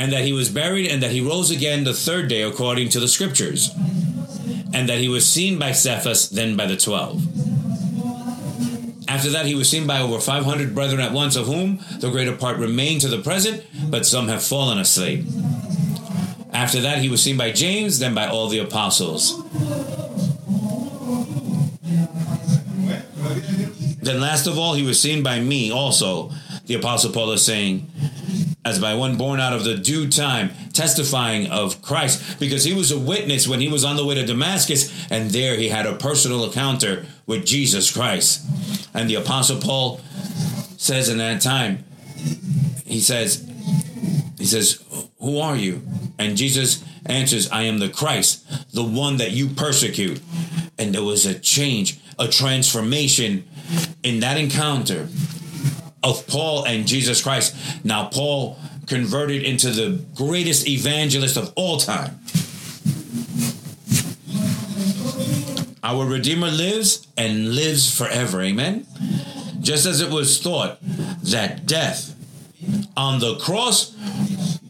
and 0.00 0.10
that 0.14 0.24
he 0.24 0.32
was 0.32 0.48
buried 0.48 0.90
and 0.90 1.02
that 1.02 1.10
he 1.10 1.20
rose 1.20 1.50
again 1.50 1.84
the 1.84 1.92
third 1.92 2.26
day 2.26 2.40
according 2.40 2.88
to 2.88 2.98
the 2.98 3.06
scriptures, 3.06 3.70
and 4.72 4.88
that 4.88 4.98
he 4.98 5.08
was 5.08 5.28
seen 5.28 5.58
by 5.58 5.72
Cephas, 5.72 6.30
then 6.30 6.56
by 6.56 6.64
the 6.64 6.76
twelve. 6.76 7.22
After 9.10 9.30
that, 9.30 9.44
he 9.44 9.56
was 9.56 9.68
seen 9.68 9.88
by 9.88 10.00
over 10.00 10.20
500 10.20 10.72
brethren 10.72 11.00
at 11.00 11.12
once, 11.12 11.34
of 11.34 11.46
whom 11.46 11.80
the 11.98 12.10
greater 12.10 12.36
part 12.36 12.58
remain 12.58 13.00
to 13.00 13.08
the 13.08 13.18
present, 13.18 13.64
but 13.90 14.06
some 14.06 14.28
have 14.28 14.40
fallen 14.40 14.78
asleep. 14.78 15.26
After 16.52 16.80
that, 16.82 16.98
he 16.98 17.08
was 17.08 17.20
seen 17.20 17.36
by 17.36 17.50
James, 17.50 17.98
then 17.98 18.14
by 18.14 18.28
all 18.28 18.48
the 18.48 18.60
apostles. 18.60 19.42
Then, 24.00 24.20
last 24.20 24.46
of 24.46 24.56
all, 24.56 24.74
he 24.74 24.84
was 24.84 25.00
seen 25.00 25.24
by 25.24 25.40
me 25.40 25.72
also, 25.72 26.30
the 26.66 26.74
apostle 26.74 27.10
Paul 27.10 27.32
is 27.32 27.44
saying, 27.44 27.90
as 28.64 28.78
by 28.78 28.94
one 28.94 29.16
born 29.16 29.40
out 29.40 29.52
of 29.52 29.64
the 29.64 29.76
due 29.76 30.08
time, 30.08 30.50
testifying 30.72 31.48
of 31.50 31.82
Christ, 31.82 32.38
because 32.38 32.62
he 32.62 32.74
was 32.74 32.92
a 32.92 32.98
witness 32.98 33.48
when 33.48 33.60
he 33.60 33.68
was 33.68 33.82
on 33.84 33.96
the 33.96 34.04
way 34.04 34.14
to 34.14 34.24
Damascus, 34.24 35.10
and 35.10 35.30
there 35.30 35.56
he 35.56 35.68
had 35.68 35.86
a 35.86 35.96
personal 35.96 36.44
encounter 36.44 37.06
with 37.26 37.44
Jesus 37.44 37.90
Christ. 37.90 38.46
And 38.94 39.08
the 39.08 39.16
Apostle 39.16 39.60
Paul 39.60 40.00
says 40.76 41.08
in 41.08 41.18
that 41.18 41.40
time, 41.40 41.84
he 42.84 43.00
says, 43.00 43.48
he 44.38 44.46
says, 44.46 44.82
Who 45.20 45.38
are 45.38 45.56
you? 45.56 45.82
And 46.18 46.36
Jesus 46.36 46.84
answers, 47.06 47.50
I 47.50 47.62
am 47.62 47.78
the 47.78 47.88
Christ, 47.88 48.72
the 48.72 48.84
one 48.84 49.18
that 49.18 49.32
you 49.32 49.48
persecute. 49.48 50.20
And 50.78 50.94
there 50.94 51.04
was 51.04 51.26
a 51.26 51.38
change, 51.38 52.00
a 52.18 52.26
transformation 52.28 53.48
in 54.02 54.20
that 54.20 54.38
encounter 54.38 55.08
of 56.02 56.26
Paul 56.26 56.64
and 56.64 56.86
Jesus 56.86 57.22
Christ. 57.22 57.84
Now, 57.84 58.08
Paul 58.08 58.58
converted 58.86 59.42
into 59.42 59.70
the 59.70 60.02
greatest 60.14 60.66
evangelist 60.66 61.36
of 61.36 61.52
all 61.54 61.78
time. 61.78 62.19
Our 65.90 66.06
Redeemer 66.06 66.52
lives 66.52 67.08
and 67.16 67.56
lives 67.56 67.98
forever. 67.98 68.40
Amen. 68.42 68.86
Just 69.60 69.86
as 69.86 70.00
it 70.00 70.08
was 70.08 70.40
thought 70.40 70.78
that 71.24 71.66
death 71.66 72.14
on 72.96 73.18
the 73.18 73.36
cross 73.38 73.96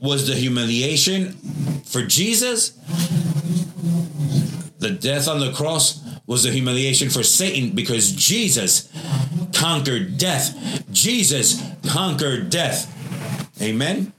was 0.01 0.27
the 0.27 0.35
humiliation 0.35 1.33
for 1.85 2.07
Jesus, 2.07 2.71
the 4.79 4.89
death 4.99 5.29
on 5.29 5.41
the 5.41 5.53
cross 5.53 6.03
was 6.27 6.45
the 6.45 6.51
humiliation 6.51 7.11
for 7.11 7.23
Satan 7.23 7.75
because 7.75 8.13
Jesus 8.13 8.91
conquered 9.53 10.17
death. 10.17 10.57
Jesus 10.91 11.63
conquered 11.87 12.49
death. 12.49 12.89
Amen. 13.61 14.15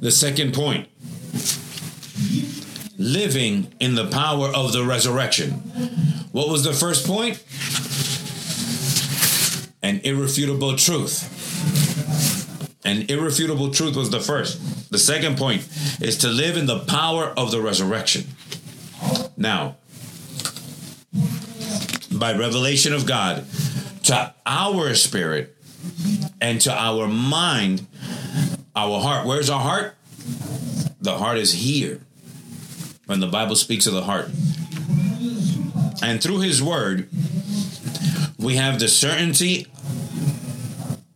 The 0.00 0.10
second 0.10 0.52
point 0.52 0.88
living 3.04 3.70
in 3.80 3.94
the 3.94 4.06
power 4.06 4.48
of 4.48 4.72
the 4.72 4.82
resurrection. 4.82 5.50
What 6.32 6.48
was 6.48 6.64
the 6.64 6.72
first 6.72 7.06
point? 7.06 7.44
An 9.82 10.00
irrefutable 10.04 10.74
truth. 10.76 11.30
An 12.86 13.02
irrefutable 13.10 13.70
truth 13.70 13.94
was 13.94 14.08
the 14.08 14.20
first. 14.20 14.90
The 14.90 14.98
second 14.98 15.36
point 15.36 15.68
is 16.00 16.16
to 16.18 16.28
live 16.28 16.56
in 16.56 16.64
the 16.64 16.78
power 16.78 17.26
of 17.36 17.50
the 17.50 17.60
resurrection. 17.60 18.24
Now, 19.36 19.76
by 22.10 22.32
revelation 22.34 22.94
of 22.94 23.04
God 23.04 23.44
to 24.04 24.34
our 24.46 24.94
spirit 24.94 25.54
and 26.40 26.58
to 26.62 26.72
our 26.72 27.06
mind, 27.06 27.86
our 28.74 28.98
heart. 28.98 29.26
Where's 29.26 29.50
our 29.50 29.60
heart? 29.60 29.94
The 31.00 31.18
heart 31.18 31.36
is 31.36 31.52
here. 31.52 32.00
When 33.06 33.20
the 33.20 33.26
Bible 33.26 33.56
speaks 33.56 33.86
of 33.86 33.92
the 33.92 34.02
heart. 34.02 34.30
And 36.02 36.22
through 36.22 36.40
his 36.40 36.62
word, 36.62 37.08
we 38.38 38.56
have 38.56 38.78
the 38.78 38.88
certainty 38.88 39.66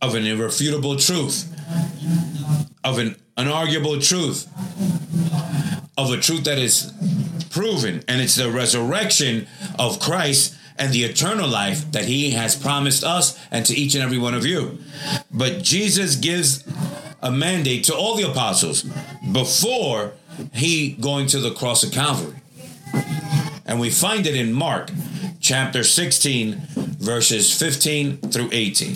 of 0.01 0.15
an 0.15 0.25
irrefutable 0.25 0.95
truth, 0.95 1.51
of 2.83 2.97
an 2.97 3.15
unarguable 3.37 4.01
truth, 4.05 4.47
of 5.97 6.11
a 6.11 6.17
truth 6.17 6.45
that 6.45 6.57
is 6.57 6.93
proven, 7.49 8.03
and 8.07 8.21
it's 8.21 8.35
the 8.35 8.49
resurrection 8.49 9.47
of 9.77 9.99
Christ 9.99 10.55
and 10.77 10.93
the 10.93 11.03
eternal 11.03 11.47
life 11.47 11.91
that 11.91 12.05
he 12.05 12.31
has 12.31 12.55
promised 12.55 13.03
us 13.03 13.37
and 13.51 13.65
to 13.65 13.75
each 13.75 13.95
and 13.95 14.03
every 14.03 14.17
one 14.17 14.33
of 14.33 14.45
you. 14.45 14.79
But 15.31 15.61
Jesus 15.61 16.15
gives 16.15 16.63
a 17.21 17.29
mandate 17.29 17.83
to 17.85 17.95
all 17.95 18.15
the 18.15 18.29
apostles 18.29 18.83
before 19.31 20.13
he 20.53 20.93
going 20.93 21.27
to 21.27 21.39
the 21.39 21.51
cross 21.51 21.83
of 21.83 21.91
Calvary. 21.91 22.37
And 23.65 23.79
we 23.79 23.89
find 23.89 24.25
it 24.25 24.35
in 24.35 24.51
Mark 24.51 24.89
chapter 25.39 25.83
16, 25.83 26.61
verses 26.99 27.57
15 27.57 28.17
through 28.17 28.49
18. 28.51 28.95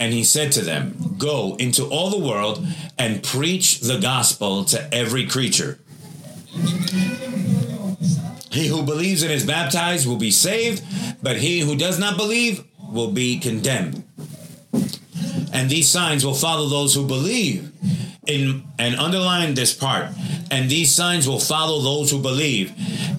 And 0.00 0.12
he 0.12 0.24
said 0.24 0.52
to 0.52 0.62
them, 0.62 1.16
Go 1.18 1.56
into 1.58 1.84
all 1.86 2.10
the 2.10 2.18
world 2.18 2.66
and 2.98 3.22
preach 3.22 3.80
the 3.80 3.98
gospel 3.98 4.64
to 4.66 4.94
every 4.94 5.26
creature. 5.26 5.78
He 8.50 8.68
who 8.68 8.82
believes 8.82 9.22
and 9.22 9.32
is 9.32 9.44
baptized 9.44 10.06
will 10.06 10.16
be 10.16 10.30
saved, 10.30 10.82
but 11.22 11.36
he 11.38 11.60
who 11.60 11.76
does 11.76 11.98
not 11.98 12.16
believe 12.16 12.64
will 12.90 13.10
be 13.10 13.38
condemned. 13.38 14.04
And 15.52 15.68
these 15.68 15.88
signs 15.88 16.24
will 16.24 16.34
follow 16.34 16.68
those 16.68 16.94
who 16.94 17.06
believe. 17.06 17.72
In 18.26 18.64
and 18.78 18.96
underline 18.96 19.54
this 19.54 19.74
part. 19.74 20.08
And 20.50 20.70
these 20.70 20.94
signs 20.94 21.28
will 21.28 21.40
follow 21.40 21.80
those 21.80 22.10
who 22.10 22.18
believe. 22.20 22.72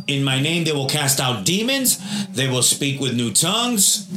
In 0.08 0.24
my 0.24 0.42
name 0.42 0.64
they 0.64 0.72
will 0.72 0.88
cast 0.88 1.20
out 1.20 1.46
demons, 1.46 2.00
they 2.28 2.48
will 2.48 2.64
speak 2.64 3.00
with 3.00 3.16
new 3.16 3.32
tongues, 3.32 4.08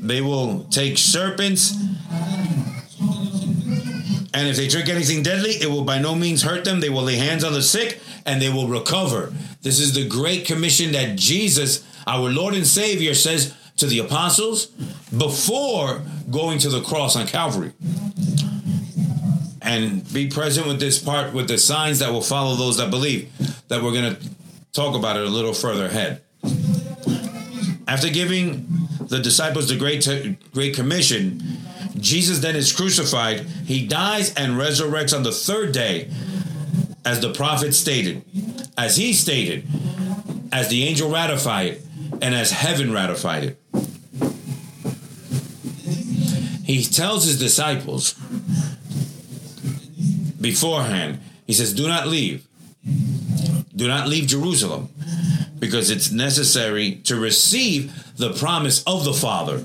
they 0.00 0.20
will 0.20 0.64
take 0.70 0.98
serpents. 0.98 1.76
And 4.32 4.48
if 4.48 4.56
they 4.56 4.68
drink 4.68 4.88
anything 4.88 5.22
deadly, 5.22 5.50
it 5.50 5.70
will 5.70 5.84
by 5.84 5.98
no 5.98 6.14
means 6.14 6.42
hurt 6.42 6.64
them. 6.64 6.80
They 6.80 6.88
will 6.88 7.02
lay 7.02 7.16
hands 7.16 7.44
on 7.44 7.52
the 7.52 7.62
sick 7.62 8.00
and 8.24 8.40
they 8.40 8.48
will 8.48 8.68
recover. 8.68 9.32
This 9.62 9.78
is 9.80 9.94
the 9.94 10.08
great 10.08 10.46
commission 10.46 10.92
that 10.92 11.16
Jesus, 11.16 11.84
our 12.06 12.30
Lord 12.30 12.54
and 12.54 12.66
Savior, 12.66 13.14
says 13.14 13.54
to 13.76 13.86
the 13.86 13.98
apostles 13.98 14.66
before 15.16 16.02
going 16.30 16.58
to 16.60 16.68
the 16.68 16.80
cross 16.80 17.16
on 17.16 17.26
Calvary. 17.26 17.72
And 19.70 20.12
be 20.12 20.26
present 20.26 20.66
with 20.66 20.80
this 20.80 20.98
part 20.98 21.32
with 21.32 21.46
the 21.46 21.56
signs 21.56 22.00
that 22.00 22.10
will 22.10 22.22
follow 22.22 22.56
those 22.56 22.78
that 22.78 22.90
believe, 22.90 23.30
that 23.68 23.80
we're 23.80 23.92
going 23.92 24.16
to 24.16 24.30
talk 24.72 24.96
about 24.96 25.16
it 25.16 25.24
a 25.24 25.30
little 25.30 25.54
further 25.54 25.86
ahead. 25.86 26.22
After 27.86 28.08
giving 28.10 28.66
the 29.06 29.20
disciples 29.20 29.68
the 29.68 29.76
great 29.76 30.08
great 30.52 30.74
commission, 30.74 31.40
Jesus 31.96 32.40
then 32.40 32.56
is 32.56 32.72
crucified. 32.72 33.46
He 33.64 33.86
dies 33.86 34.34
and 34.34 34.54
resurrects 34.54 35.14
on 35.16 35.22
the 35.22 35.30
third 35.30 35.70
day, 35.70 36.10
as 37.04 37.20
the 37.20 37.32
prophet 37.32 37.72
stated, 37.72 38.24
as 38.76 38.96
he 38.96 39.12
stated, 39.12 39.68
as 40.50 40.68
the 40.68 40.82
angel 40.82 41.08
ratified 41.12 41.66
it, 41.68 41.82
and 42.20 42.34
as 42.34 42.50
heaven 42.50 42.92
ratified 42.92 43.44
it. 43.44 43.56
He 46.64 46.82
tells 46.82 47.24
his 47.24 47.38
disciples 47.38 48.16
beforehand, 50.40 51.20
he 51.46 51.52
says, 51.52 51.74
Do 51.74 51.88
not 51.88 52.06
leave. 52.06 52.46
Do 53.74 53.88
not 53.88 54.08
leave 54.08 54.26
Jerusalem 54.26 54.88
because 55.58 55.90
it's 55.90 56.10
necessary 56.10 56.96
to 57.04 57.16
receive 57.16 57.92
the 58.16 58.32
promise 58.32 58.82
of 58.84 59.04
the 59.04 59.12
Father. 59.12 59.62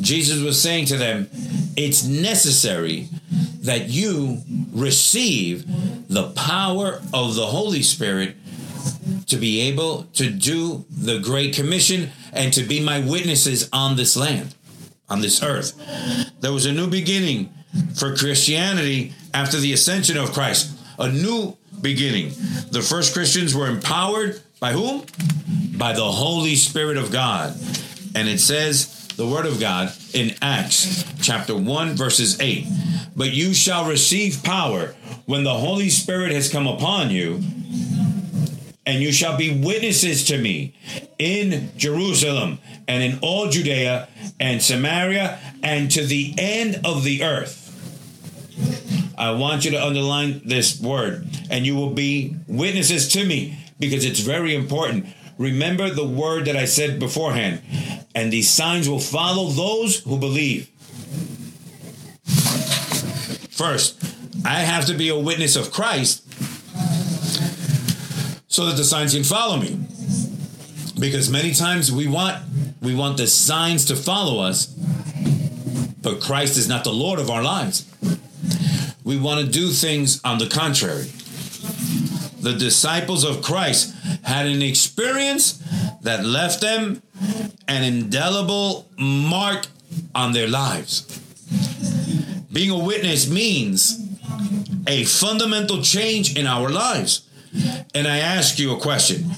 Jesus 0.00 0.40
was 0.40 0.60
saying 0.60 0.86
to 0.86 0.96
them, 0.96 1.28
It's 1.76 2.04
necessary 2.04 3.08
that 3.62 3.88
you 3.88 4.42
receive 4.72 5.64
the 6.08 6.30
power 6.30 7.00
of 7.12 7.34
the 7.34 7.46
Holy 7.46 7.82
Spirit 7.82 8.36
to 9.26 9.36
be 9.36 9.60
able 9.60 10.04
to 10.14 10.30
do 10.30 10.84
the 10.90 11.18
Great 11.18 11.54
Commission 11.54 12.10
and 12.32 12.52
to 12.52 12.62
be 12.62 12.80
my 12.80 13.00
witnesses 13.00 13.68
on 13.72 13.96
this 13.96 14.16
land, 14.16 14.54
on 15.08 15.20
this 15.20 15.42
earth. 15.42 15.72
There 16.40 16.52
was 16.52 16.66
a 16.66 16.72
new 16.72 16.88
beginning 16.88 17.52
for 17.94 18.16
Christianity 18.16 19.14
after 19.34 19.58
the 19.58 19.72
ascension 19.72 20.16
of 20.16 20.32
Christ, 20.32 20.78
a 20.98 21.10
new 21.10 21.56
beginning. 21.80 22.28
The 22.70 22.82
first 22.82 23.12
Christians 23.12 23.54
were 23.54 23.66
empowered 23.66 24.40
by 24.60 24.72
whom? 24.72 25.04
By 25.76 25.92
the 25.92 26.04
Holy 26.04 26.54
Spirit 26.54 26.96
of 26.96 27.10
God. 27.10 27.54
And 28.14 28.28
it 28.28 28.38
says, 28.38 29.02
the 29.16 29.26
Word 29.26 29.46
of 29.46 29.60
God 29.60 29.92
in 30.14 30.34
Acts 30.40 31.04
chapter 31.20 31.56
1, 31.56 31.96
verses 31.96 32.40
8. 32.40 32.66
But 33.14 33.32
you 33.32 33.52
shall 33.52 33.88
receive 33.88 34.42
power 34.42 34.94
when 35.26 35.44
the 35.44 35.54
Holy 35.54 35.90
Spirit 35.90 36.32
has 36.32 36.48
come 36.48 36.66
upon 36.66 37.10
you, 37.10 37.40
and 38.84 39.00
you 39.00 39.12
shall 39.12 39.36
be 39.36 39.62
witnesses 39.62 40.24
to 40.24 40.38
me 40.38 40.74
in 41.18 41.70
Jerusalem 41.76 42.58
and 42.88 43.02
in 43.02 43.18
all 43.20 43.48
Judea 43.48 44.08
and 44.40 44.60
Samaria 44.60 45.38
and 45.62 45.90
to 45.92 46.04
the 46.04 46.34
end 46.38 46.80
of 46.84 47.04
the 47.04 47.22
earth. 47.22 47.61
I 49.22 49.30
want 49.30 49.64
you 49.64 49.70
to 49.70 49.80
underline 49.80 50.42
this 50.44 50.80
word, 50.80 51.28
and 51.48 51.64
you 51.64 51.76
will 51.76 51.90
be 51.90 52.34
witnesses 52.48 53.06
to 53.12 53.24
me 53.24 53.56
because 53.78 54.04
it's 54.04 54.18
very 54.18 54.52
important. 54.52 55.06
Remember 55.38 55.88
the 55.90 56.04
word 56.04 56.46
that 56.46 56.56
I 56.56 56.64
said 56.64 56.98
beforehand, 56.98 57.62
and 58.16 58.32
these 58.32 58.50
signs 58.50 58.88
will 58.88 58.98
follow 58.98 59.50
those 59.50 60.00
who 60.00 60.18
believe. 60.18 60.66
First, 63.52 64.02
I 64.44 64.58
have 64.58 64.86
to 64.86 64.94
be 64.94 65.08
a 65.08 65.16
witness 65.16 65.54
of 65.54 65.70
Christ 65.70 66.24
so 68.48 68.66
that 68.66 68.76
the 68.76 68.82
signs 68.82 69.14
can 69.14 69.22
follow 69.22 69.56
me. 69.56 69.78
Because 70.98 71.30
many 71.30 71.54
times 71.54 71.92
we 71.92 72.08
want 72.08 72.42
we 72.80 72.96
want 72.96 73.18
the 73.18 73.28
signs 73.28 73.84
to 73.84 73.94
follow 73.94 74.42
us, 74.42 74.66
but 74.66 76.20
Christ 76.20 76.58
is 76.58 76.66
not 76.66 76.82
the 76.82 76.92
Lord 76.92 77.20
of 77.20 77.30
our 77.30 77.44
lives. 77.44 77.86
We 79.04 79.18
want 79.18 79.44
to 79.44 79.50
do 79.50 79.68
things 79.70 80.20
on 80.24 80.38
the 80.38 80.46
contrary. 80.46 81.10
The 82.40 82.54
disciples 82.58 83.24
of 83.24 83.42
Christ 83.42 83.94
had 84.22 84.46
an 84.46 84.62
experience 84.62 85.62
that 86.02 86.24
left 86.24 86.60
them 86.60 87.02
an 87.68 87.84
indelible 87.84 88.88
mark 88.98 89.66
on 90.14 90.32
their 90.32 90.48
lives. 90.48 91.06
Being 92.52 92.70
a 92.70 92.78
witness 92.78 93.30
means 93.30 93.98
a 94.86 95.04
fundamental 95.04 95.82
change 95.82 96.36
in 96.36 96.46
our 96.46 96.68
lives. 96.68 97.28
And 97.94 98.06
I 98.06 98.18
ask 98.18 98.58
you 98.58 98.74
a 98.74 98.80
question 98.80 99.30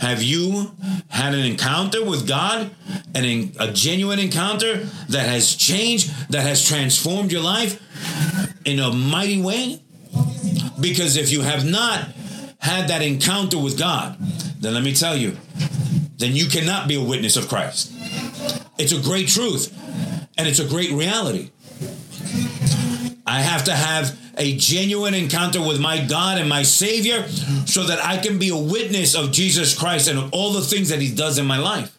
Have 0.00 0.22
you 0.22 0.72
had 1.08 1.34
an 1.34 1.40
encounter 1.40 2.04
with 2.04 2.26
God, 2.26 2.70
an, 3.14 3.52
a 3.58 3.72
genuine 3.72 4.18
encounter 4.18 4.78
that 5.08 5.28
has 5.28 5.54
changed, 5.54 6.10
that 6.30 6.42
has 6.42 6.66
transformed 6.66 7.32
your 7.32 7.42
life 7.42 7.82
in 8.70 8.80
a 8.80 8.92
mighty 8.92 9.40
way? 9.40 9.82
Because 10.80 11.16
if 11.16 11.30
you 11.30 11.42
have 11.42 11.64
not 11.64 12.08
had 12.58 12.88
that 12.88 13.02
encounter 13.02 13.58
with 13.58 13.78
God, 13.78 14.16
then 14.60 14.74
let 14.74 14.82
me 14.82 14.94
tell 14.94 15.16
you, 15.16 15.36
then 16.16 16.34
you 16.36 16.46
cannot 16.46 16.88
be 16.88 16.94
a 16.94 17.02
witness 17.02 17.36
of 17.36 17.48
Christ. 17.48 17.92
It's 18.78 18.92
a 18.92 19.00
great 19.00 19.28
truth 19.28 19.76
and 20.38 20.48
it's 20.48 20.58
a 20.58 20.66
great 20.66 20.90
reality. 20.92 21.50
I 23.26 23.40
have 23.42 23.64
to 23.64 23.72
have 23.72 24.18
a 24.36 24.56
genuine 24.56 25.14
encounter 25.14 25.60
with 25.60 25.80
my 25.80 26.04
God 26.04 26.38
and 26.38 26.48
my 26.48 26.62
Savior 26.62 27.28
so 27.66 27.84
that 27.84 28.04
I 28.04 28.16
can 28.16 28.38
be 28.38 28.48
a 28.48 28.56
witness 28.56 29.14
of 29.14 29.32
Jesus 29.32 29.78
Christ 29.78 30.08
and 30.08 30.18
of 30.18 30.32
all 30.32 30.52
the 30.52 30.62
things 30.62 30.88
that 30.88 31.00
He 31.00 31.14
does 31.14 31.38
in 31.38 31.46
my 31.46 31.58
life. 31.58 31.96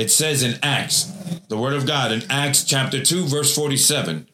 It 0.00 0.10
says 0.10 0.42
in 0.42 0.58
Acts, 0.62 1.12
the 1.48 1.58
Word 1.58 1.74
of 1.74 1.86
God, 1.86 2.10
in 2.10 2.22
Acts 2.30 2.64
chapter 2.64 3.04
2, 3.04 3.26
verse 3.26 3.54
47. 3.54 4.26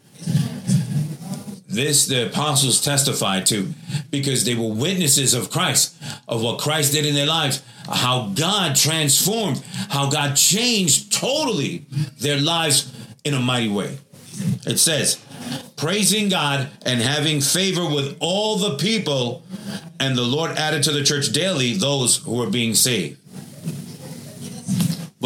This 1.67 2.07
the 2.07 2.29
apostles 2.29 2.81
testified 2.81 3.47
to 3.47 3.75
because 4.13 4.45
they 4.45 4.55
were 4.55 4.73
witnesses 4.73 5.35
of 5.35 5.51
Christ, 5.51 6.01
of 6.29 6.41
what 6.41 6.61
Christ 6.61 6.93
did 6.93 7.05
in 7.05 7.17
their 7.17 7.27
lives, 7.27 7.65
how 7.93 8.29
God 8.29 8.77
transformed, 8.77 9.61
how 9.89 10.09
God 10.09 10.37
changed 10.37 11.13
totally 11.13 11.85
their 12.21 12.39
lives 12.39 12.95
in 13.25 13.35
a 13.35 13.41
mighty 13.41 13.69
way. 13.69 13.99
It 14.69 14.79
says, 14.79 15.21
praising 15.77 16.29
God 16.29 16.71
and 16.85 17.01
having 17.01 17.41
favor 17.41 17.93
with 17.93 18.17
all 18.21 18.55
the 18.55 18.77
people. 18.77 19.43
And 19.99 20.17
the 20.17 20.23
Lord 20.23 20.53
added 20.53 20.85
to 20.85 20.93
the 20.93 21.03
church 21.03 21.33
daily 21.33 21.73
those 21.73 22.19
who 22.19 22.35
were 22.35 22.51
being 22.51 22.75
saved. 22.75 23.19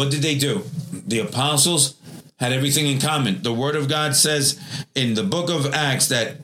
What 0.01 0.09
did 0.09 0.23
they 0.23 0.35
do? 0.35 0.63
The 1.05 1.19
apostles 1.19 1.93
had 2.39 2.51
everything 2.51 2.87
in 2.87 2.99
common. 2.99 3.43
The 3.43 3.53
word 3.53 3.75
of 3.75 3.87
God 3.87 4.15
says 4.15 4.59
in 4.95 5.13
the 5.13 5.21
book 5.21 5.51
of 5.51 5.75
Acts 5.75 6.07
that 6.07 6.37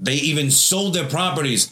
they 0.00 0.14
even 0.14 0.50
sold 0.50 0.94
their 0.94 1.06
properties 1.06 1.70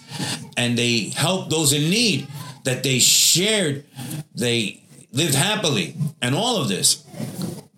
and 0.58 0.76
they 0.76 1.14
helped 1.16 1.48
those 1.48 1.72
in 1.72 1.88
need, 1.88 2.26
that 2.64 2.82
they 2.82 2.98
shared, 2.98 3.86
they 4.34 4.82
lived 5.12 5.34
happily. 5.34 5.94
And 6.20 6.34
all 6.34 6.60
of 6.60 6.68
this 6.68 6.96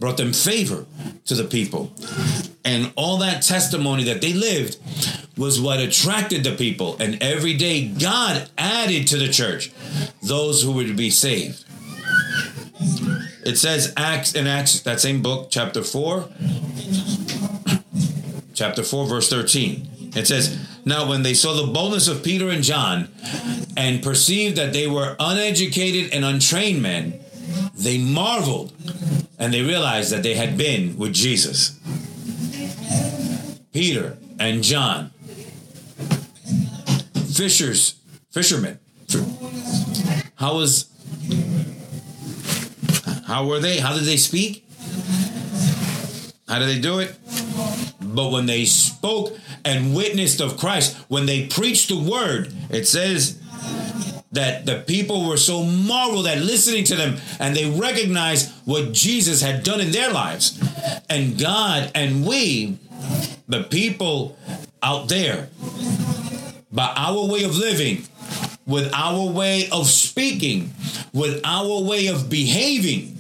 brought 0.01 0.17
them 0.17 0.33
favor 0.33 0.85
to 1.27 1.37
the 1.37 1.45
people. 1.45 1.93
And 2.65 2.93
all 2.97 3.19
that 3.19 3.43
testimony 3.43 4.03
that 4.03 4.23
they 4.23 4.33
lived 4.33 4.77
was 5.37 5.61
what 5.61 5.79
attracted 5.79 6.43
the 6.43 6.57
people. 6.57 6.97
And 6.99 7.23
every 7.23 7.55
day, 7.55 7.87
God 7.87 8.51
added 8.59 9.07
to 9.07 9.19
the 9.19 9.29
church 9.29 9.71
those 10.21 10.65
who 10.65 10.73
would 10.73 10.97
be 10.97 11.11
saved. 11.11 11.66
It 13.47 13.57
says 13.59 13.93
Acts 13.97 14.35
in 14.35 14.49
Acts, 14.49 14.81
that 14.81 14.99
same 14.99 15.23
book, 15.23 15.51
chapter 15.53 15.85
4, 15.85 16.29
chapter 18.55 18.83
4, 18.83 19.07
verse 19.07 19.31
13. 19.31 20.11
It 20.17 20.27
says, 20.27 20.59
Now 20.85 21.09
when 21.09 21.23
they 21.23 21.33
saw 21.33 21.55
the 21.55 21.73
boldness 21.73 22.09
of 22.09 22.25
Peter 22.25 22.49
and 22.51 22.65
John 22.65 23.09
and 23.77 24.03
perceived 24.03 24.57
that 24.57 24.73
they 24.73 24.89
were 24.89 25.15
uneducated 25.21 26.13
and 26.13 26.25
untrained 26.25 26.83
men, 26.83 27.21
they 27.73 27.99
marveled 27.99 28.73
and 29.39 29.55
they 29.55 29.63
realized 29.63 30.11
that 30.11 30.25
they 30.25 30.35
had 30.35 30.59
been 30.59 30.99
with 30.99 31.13
Jesus. 31.13 31.79
Peter 33.73 34.19
and 34.41 34.65
John, 34.65 35.11
fishers, 37.33 37.95
fishermen. 38.33 38.81
How 40.35 40.57
was 40.57 40.91
how 43.27 43.47
were 43.47 43.59
they? 43.59 43.79
How 43.79 43.95
did 43.95 44.05
they 44.05 44.17
speak? 44.17 44.65
How 46.49 46.61
did 46.61 46.69
they 46.69 46.79
do 46.79 47.01
it? 47.01 47.17
But 48.01 48.31
when 48.31 48.47
they 48.47 48.65
spoke 48.65 49.37
and 49.65 49.95
witnessed 49.97 50.41
of 50.41 50.57
Christ, 50.57 50.97
when 51.09 51.27
they 51.27 51.49
preached 51.49 51.89
the 51.89 51.99
word, 51.99 52.55
it 52.71 52.87
says 52.87 53.41
that 54.31 54.65
the 54.65 54.85
people 54.87 55.29
were 55.29 55.37
so 55.37 55.65
marveled 55.65 56.27
at 56.29 56.39
listening 56.39 56.85
to 56.85 56.95
them 56.95 57.17
and 57.41 57.57
they 57.57 57.69
recognized 57.69 58.53
what 58.65 58.93
Jesus 58.93 59.43
had 59.43 59.65
done 59.65 59.81
in 59.81 59.91
their 59.91 60.13
lives. 60.13 60.63
And 61.11 61.39
God 61.39 61.91
and 61.97 62.25
we, 62.25 62.79
the 63.49 63.65
people 63.65 64.39
out 64.83 65.09
there, 65.09 65.49
by 66.71 66.93
our 66.97 67.27
way 67.27 67.43
of 67.43 67.57
living, 67.57 68.05
with 68.67 68.93
our 68.93 69.31
way 69.31 69.69
of 69.71 69.87
speaking, 69.87 70.73
with 71.13 71.41
our 71.45 71.83
way 71.83 72.09
of 72.09 72.29
behaving, 72.29 73.16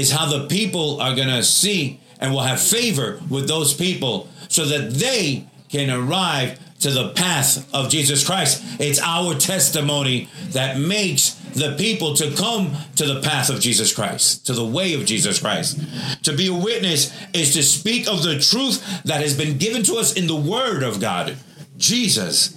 is 0.00 0.10
how 0.10 0.26
the 0.26 0.46
people 0.46 1.00
are 1.00 1.14
going 1.14 1.28
to 1.28 1.42
see 1.42 2.00
and 2.18 2.32
will 2.32 2.40
have 2.40 2.60
favor 2.60 3.20
with 3.28 3.46
those 3.46 3.74
people 3.74 4.28
so 4.48 4.64
that 4.64 4.90
they 4.94 5.46
can 5.68 5.90
arrive 5.90 6.58
to 6.80 6.90
the 6.90 7.10
path 7.10 7.72
of 7.74 7.90
Jesus 7.90 8.26
Christ. 8.26 8.64
It's 8.80 9.00
our 9.00 9.34
testimony 9.34 10.28
that 10.52 10.78
makes 10.78 11.34
the 11.54 11.76
people 11.76 12.14
to 12.14 12.34
come 12.34 12.74
to 12.96 13.04
the 13.04 13.20
path 13.20 13.50
of 13.50 13.60
Jesus 13.60 13.94
Christ, 13.94 14.46
to 14.46 14.54
the 14.54 14.64
way 14.64 14.94
of 14.94 15.04
Jesus 15.04 15.40
Christ. 15.40 15.78
To 16.24 16.34
be 16.34 16.48
a 16.48 16.54
witness 16.54 17.12
is 17.34 17.52
to 17.54 17.62
speak 17.62 18.08
of 18.08 18.22
the 18.22 18.38
truth 18.38 19.02
that 19.04 19.20
has 19.20 19.36
been 19.36 19.58
given 19.58 19.82
to 19.84 19.96
us 19.96 20.14
in 20.14 20.26
the 20.26 20.36
Word 20.36 20.82
of 20.82 21.00
God. 21.00 21.36
Jesus 21.76 22.56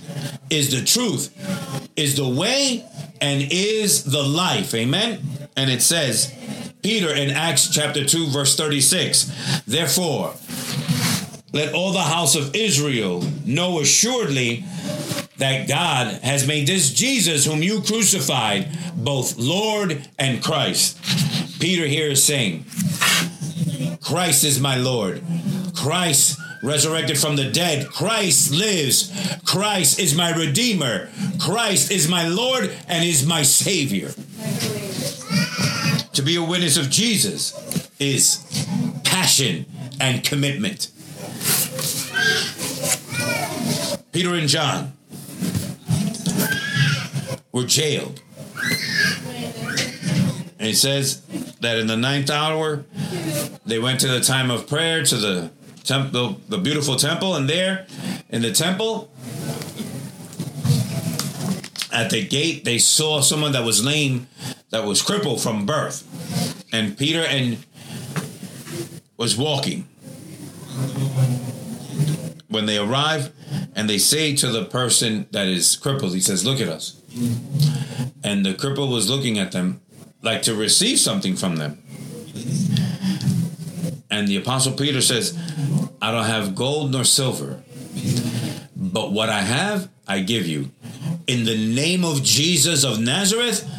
is 0.50 0.72
the 0.72 0.86
truth, 0.86 1.30
is 1.96 2.16
the 2.16 2.28
way, 2.28 2.86
and 3.20 3.48
is 3.52 4.06
the 4.06 4.24
life. 4.24 4.74
Amen. 4.74 5.22
And 5.56 5.70
it 5.70 5.82
says, 5.82 6.34
Peter 6.84 7.16
in 7.16 7.30
Acts 7.30 7.70
chapter 7.70 8.06
2, 8.06 8.28
verse 8.28 8.58
36, 8.58 9.62
therefore, 9.66 10.36
let 11.54 11.74
all 11.74 11.94
the 11.94 12.02
house 12.02 12.36
of 12.36 12.54
Israel 12.56 13.24
know 13.46 13.80
assuredly 13.80 14.66
that 15.38 15.68
God 15.68 16.22
has 16.24 16.46
made 16.46 16.68
this 16.68 16.94
Jesus, 16.94 17.46
whom 17.46 17.64
you 17.64 17.82
crucified, 17.82 18.68
both 18.96 19.38
Lord 19.38 20.08
and 20.20 20.44
Christ. 20.44 21.00
Peter 21.60 21.86
here 21.86 22.12
is 22.12 22.24
saying, 22.24 22.66
Christ 24.02 24.44
is 24.44 24.60
my 24.60 24.76
Lord. 24.76 25.24
Christ 25.76 26.38
resurrected 26.64 27.18
from 27.18 27.38
the 27.38 27.50
dead. 27.50 27.88
Christ 27.88 28.52
lives. 28.52 29.12
Christ 29.46 30.00
is 30.00 30.16
my 30.16 30.36
Redeemer. 30.36 31.10
Christ 31.40 31.92
is 31.92 32.10
my 32.10 32.28
Lord 32.28 32.76
and 32.88 33.06
is 33.06 33.26
my 33.26 33.44
Savior. 33.44 34.12
To 36.14 36.22
be 36.22 36.36
a 36.36 36.44
witness 36.44 36.78
of 36.78 36.90
Jesus 36.90 37.90
is 38.00 38.46
passion 39.04 39.66
and 40.00 40.24
commitment. 40.24 40.92
Peter 44.12 44.36
and 44.36 44.48
John 44.48 44.94
were 47.52 47.64
jailed. 47.64 48.22
And 50.60 50.70
it 50.70 50.78
says 50.78 51.22
that 51.62 51.80
in 51.80 51.88
the 51.88 51.98
ninth 51.98 52.30
hour, 52.30 52.86
they 53.66 53.80
went 53.80 54.00
to 54.02 54.08
the 54.08 54.22
time 54.22 54.52
of 54.52 54.68
prayer 54.68 55.04
to 55.04 55.16
the 55.18 55.52
temple, 55.84 56.40
the 56.48 56.60
beautiful 56.60 56.96
temple, 56.96 57.36
and 57.36 57.50
there 57.50 57.88
in 58.30 58.44
the 58.44 58.52
temple, 58.52 59.12
at 61.94 62.10
the 62.10 62.26
gate, 62.26 62.66
they 62.66 62.80
saw 62.80 63.22
someone 63.22 63.52
that 63.52 63.64
was 63.64 63.86
lame, 63.86 64.28
that 64.72 64.84
was 64.84 65.02
crippled 65.02 65.42
from 65.42 65.66
birth. 65.66 66.04
And 66.74 66.98
Peter 66.98 67.22
and 67.22 67.64
was 69.16 69.38
walking. 69.38 69.88
When 72.48 72.66
they 72.66 72.78
arrive 72.78 73.32
and 73.76 73.90
they 73.90 74.00
say 74.00 74.36
to 74.36 74.48
the 74.48 74.66
person 74.66 75.28
that 75.32 75.48
is 75.48 75.76
crippled, 75.76 76.14
he 76.14 76.20
says, 76.20 76.46
Look 76.46 76.60
at 76.60 76.68
us. 76.68 77.00
And 78.24 78.46
the 78.46 78.54
cripple 78.54 78.92
was 78.92 79.10
looking 79.10 79.38
at 79.38 79.52
them 79.52 79.82
like 80.24 80.42
to 80.44 80.56
receive 80.56 81.00
something 81.00 81.36
from 81.36 81.58
them. 81.58 81.78
And 84.10 84.28
the 84.28 84.38
apostle 84.38 84.74
Peter 84.74 85.02
says, 85.02 85.38
I 86.02 86.12
don't 86.12 86.26
have 86.26 86.56
gold 86.56 86.92
nor 86.92 87.04
silver, 87.04 87.64
but 88.76 89.12
what 89.12 89.30
I 89.30 89.42
have, 89.42 89.90
I 90.08 90.20
give 90.20 90.48
you. 90.48 90.72
In 91.28 91.46
the 91.46 91.58
name 91.74 92.04
of 92.04 92.24
Jesus 92.24 92.84
of 92.84 93.00
Nazareth, 93.00 93.70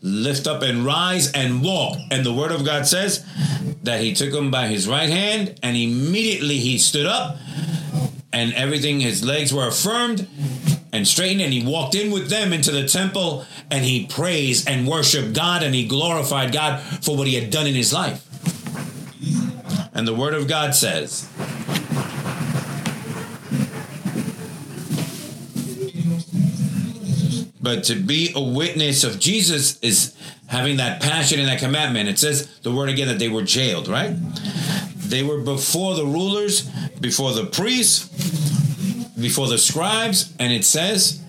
lift 0.00 0.46
up 0.46 0.62
and 0.62 0.84
rise 0.84 1.32
and 1.32 1.62
walk. 1.62 1.98
And 2.10 2.24
the 2.24 2.32
word 2.32 2.52
of 2.52 2.64
God 2.64 2.86
says 2.86 3.24
that 3.82 4.00
he 4.00 4.14
took 4.14 4.32
him 4.32 4.50
by 4.50 4.68
his 4.68 4.88
right 4.88 5.08
hand, 5.08 5.58
and 5.62 5.76
immediately 5.76 6.58
he 6.58 6.78
stood 6.78 7.06
up, 7.06 7.36
and 8.32 8.52
everything, 8.54 9.00
his 9.00 9.24
legs 9.24 9.52
were 9.52 9.68
affirmed 9.68 10.26
and 10.92 11.06
straightened, 11.06 11.40
and 11.40 11.52
he 11.52 11.64
walked 11.64 11.94
in 11.94 12.12
with 12.12 12.28
them 12.30 12.52
into 12.52 12.70
the 12.70 12.86
temple, 12.86 13.44
and 13.70 13.84
he 13.84 14.06
praised 14.06 14.68
and 14.68 14.86
worshiped 14.86 15.34
God, 15.34 15.62
and 15.62 15.74
he 15.74 15.86
glorified 15.86 16.52
God 16.52 16.80
for 17.02 17.16
what 17.16 17.26
he 17.26 17.34
had 17.34 17.50
done 17.50 17.66
in 17.66 17.74
his 17.74 17.92
life. 17.92 18.24
And 19.94 20.06
the 20.08 20.14
word 20.14 20.34
of 20.34 20.48
God 20.48 20.74
says, 20.74 21.28
But 27.64 27.84
to 27.84 27.94
be 27.94 28.30
a 28.36 28.42
witness 28.42 29.04
of 29.04 29.18
Jesus 29.18 29.80
is 29.80 30.14
having 30.48 30.76
that 30.76 31.00
passion 31.00 31.40
and 31.40 31.48
that 31.48 31.60
commandment. 31.60 32.10
It 32.10 32.18
says 32.18 32.58
the 32.58 32.70
word 32.70 32.90
again 32.90 33.08
that 33.08 33.18
they 33.18 33.30
were 33.30 33.40
jailed, 33.40 33.88
right? 33.88 34.14
They 34.96 35.22
were 35.22 35.40
before 35.40 35.94
the 35.94 36.04
rulers, 36.04 36.68
before 37.00 37.32
the 37.32 37.46
priests, 37.46 38.08
before 39.18 39.48
the 39.48 39.56
scribes, 39.56 40.34
and 40.38 40.52
it 40.52 40.66
says 40.66 41.22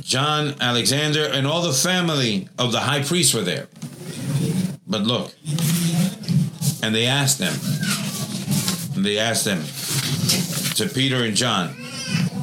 John, 0.00 0.56
Alexander, 0.60 1.24
and 1.24 1.46
all 1.46 1.62
the 1.62 1.72
family 1.72 2.48
of 2.58 2.72
the 2.72 2.80
high 2.80 3.04
priest 3.04 3.32
were 3.32 3.42
there. 3.42 3.68
But 4.88 5.02
look, 5.02 5.32
and 6.82 6.92
they 6.92 7.06
asked 7.06 7.38
them, 7.38 7.54
and 8.96 9.06
they 9.06 9.18
asked 9.18 9.44
them 9.44 9.62
to 10.74 10.92
Peter 10.92 11.22
and 11.22 11.36
John, 11.36 11.76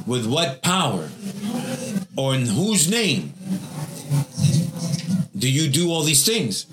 with 0.05 0.25
what 0.25 0.61
power 0.61 1.09
or 2.17 2.35
in 2.35 2.45
whose 2.45 2.89
name 2.89 3.33
do 5.37 5.49
you 5.51 5.69
do 5.69 5.91
all 5.91 6.03
these 6.03 6.25
things? 6.25 6.65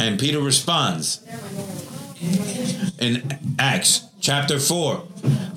And 0.00 0.18
Peter 0.18 0.40
responds 0.40 1.22
in 2.98 3.56
Acts 3.58 4.08
chapter 4.20 4.58
4, 4.58 5.02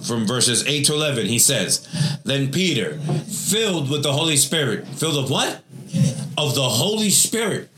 from 0.05 0.25
verses 0.25 0.65
8 0.67 0.85
to 0.85 0.93
11, 0.93 1.25
he 1.27 1.39
says, 1.39 1.87
Then 2.23 2.51
Peter, 2.51 2.97
filled 2.97 3.89
with 3.89 4.03
the 4.03 4.13
Holy 4.13 4.37
Spirit, 4.37 4.87
filled 4.87 5.23
of 5.23 5.29
what? 5.29 5.61
Of 6.37 6.55
the 6.55 6.69
Holy 6.69 7.09
Spirit, 7.09 7.69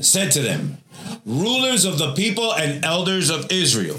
said 0.00 0.30
to 0.32 0.40
them, 0.40 0.78
rulers 1.26 1.84
of 1.84 1.98
the 1.98 2.12
people 2.14 2.54
and 2.54 2.84
elders 2.84 3.30
of 3.30 3.50
Israel, 3.50 3.98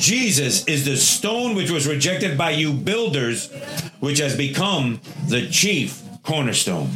Jesus 0.00 0.64
is 0.64 0.86
the 0.86 0.96
stone 0.96 1.54
which 1.54 1.70
was 1.70 1.86
rejected 1.86 2.38
by 2.38 2.50
you 2.50 2.72
builders, 2.72 3.52
which 4.00 4.18
has 4.18 4.34
become 4.36 5.00
the 5.28 5.48
chief 5.48 6.02
cornerstone 6.22 6.88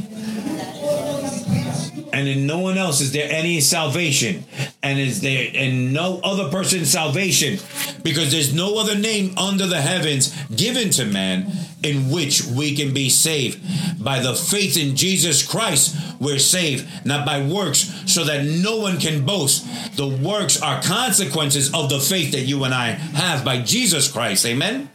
and 2.14 2.28
in 2.28 2.46
no 2.46 2.60
one 2.60 2.78
else 2.78 3.00
is 3.00 3.10
there 3.10 3.28
any 3.28 3.60
salvation. 3.60 4.44
And 4.84 5.00
is 5.00 5.20
there 5.20 5.50
in 5.52 5.92
no 5.92 6.20
other 6.22 6.48
person's 6.48 6.88
salvation. 6.88 7.58
Because 8.04 8.30
there's 8.30 8.54
no 8.54 8.78
other 8.78 8.94
name 8.94 9.36
under 9.36 9.66
the 9.66 9.80
heavens 9.80 10.32
given 10.54 10.90
to 10.90 11.06
man 11.06 11.50
in 11.82 12.10
which 12.10 12.44
we 12.44 12.76
can 12.76 12.94
be 12.94 13.10
saved. 13.10 13.60
By 14.02 14.20
the 14.20 14.36
faith 14.36 14.76
in 14.76 14.94
Jesus 14.94 15.44
Christ 15.44 15.96
we're 16.20 16.38
saved. 16.38 16.86
Not 17.04 17.26
by 17.26 17.44
works 17.44 17.92
so 18.06 18.22
that 18.22 18.44
no 18.44 18.76
one 18.76 19.00
can 19.00 19.26
boast. 19.26 19.96
The 19.96 20.06
works 20.06 20.62
are 20.62 20.80
consequences 20.82 21.74
of 21.74 21.90
the 21.90 21.98
faith 21.98 22.30
that 22.30 22.42
you 22.42 22.62
and 22.62 22.72
I 22.72 22.90
have 22.90 23.44
by 23.44 23.60
Jesus 23.60 24.10
Christ. 24.10 24.46
Amen? 24.46 24.88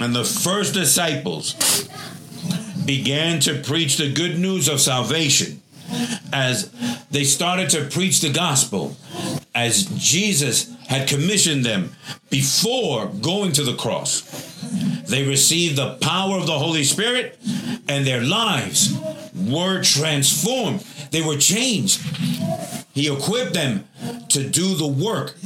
And 0.00 0.16
the 0.16 0.24
first 0.24 0.72
disciples 0.72 1.89
began 2.96 3.38
to 3.38 3.54
preach 3.62 3.98
the 3.98 4.12
good 4.12 4.36
news 4.36 4.66
of 4.66 4.80
salvation, 4.80 5.62
as 6.32 6.72
they 7.12 7.22
started 7.22 7.70
to 7.70 7.84
preach 7.84 8.20
the 8.20 8.32
gospel, 8.32 8.96
as 9.54 9.84
Jesus 9.96 10.74
had 10.88 11.08
commissioned 11.08 11.64
them 11.64 11.92
before 12.30 13.06
going 13.06 13.52
to 13.52 13.62
the 13.62 13.76
cross, 13.76 14.22
they 15.08 15.24
received 15.24 15.76
the 15.76 15.98
power 16.00 16.36
of 16.36 16.48
the 16.48 16.58
Holy 16.58 16.82
Spirit 16.82 17.38
and 17.88 18.04
their 18.04 18.22
lives 18.22 18.98
were 19.36 19.84
transformed. 19.84 20.80
They 21.12 21.22
were 21.22 21.36
changed. 21.36 22.00
He 22.92 23.08
equipped 23.08 23.54
them 23.54 23.84
to 24.30 24.48
do 24.48 24.74
the 24.74 24.88
work. 24.88 25.36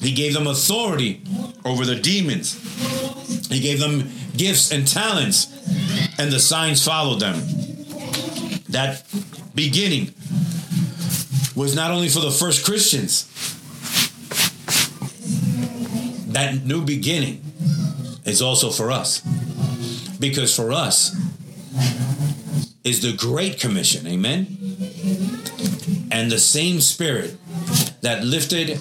He 0.00 0.12
gave 0.12 0.34
them 0.34 0.46
authority 0.46 1.22
over 1.64 1.86
the 1.86 1.96
demons. 1.96 2.52
He 3.48 3.60
gave 3.60 3.80
them 3.80 4.10
gifts 4.36 4.70
and 4.70 4.86
talents 4.86 5.46
and 6.18 6.32
the 6.32 6.40
signs 6.40 6.84
followed 6.84 7.20
them. 7.20 7.36
That 8.68 9.04
beginning 9.54 10.12
was 11.54 11.74
not 11.74 11.90
only 11.90 12.08
for 12.08 12.20
the 12.20 12.30
first 12.30 12.64
Christians, 12.64 13.24
that 16.32 16.64
new 16.64 16.84
beginning 16.84 17.42
is 18.24 18.42
also 18.42 18.70
for 18.70 18.90
us. 18.90 19.20
Because 20.20 20.54
for 20.54 20.72
us 20.72 21.16
is 22.84 23.02
the 23.02 23.16
Great 23.16 23.58
Commission, 23.58 24.06
amen? 24.06 24.46
And 26.10 26.30
the 26.30 26.38
same 26.38 26.80
Spirit 26.80 27.36
that 28.02 28.24
lifted 28.24 28.78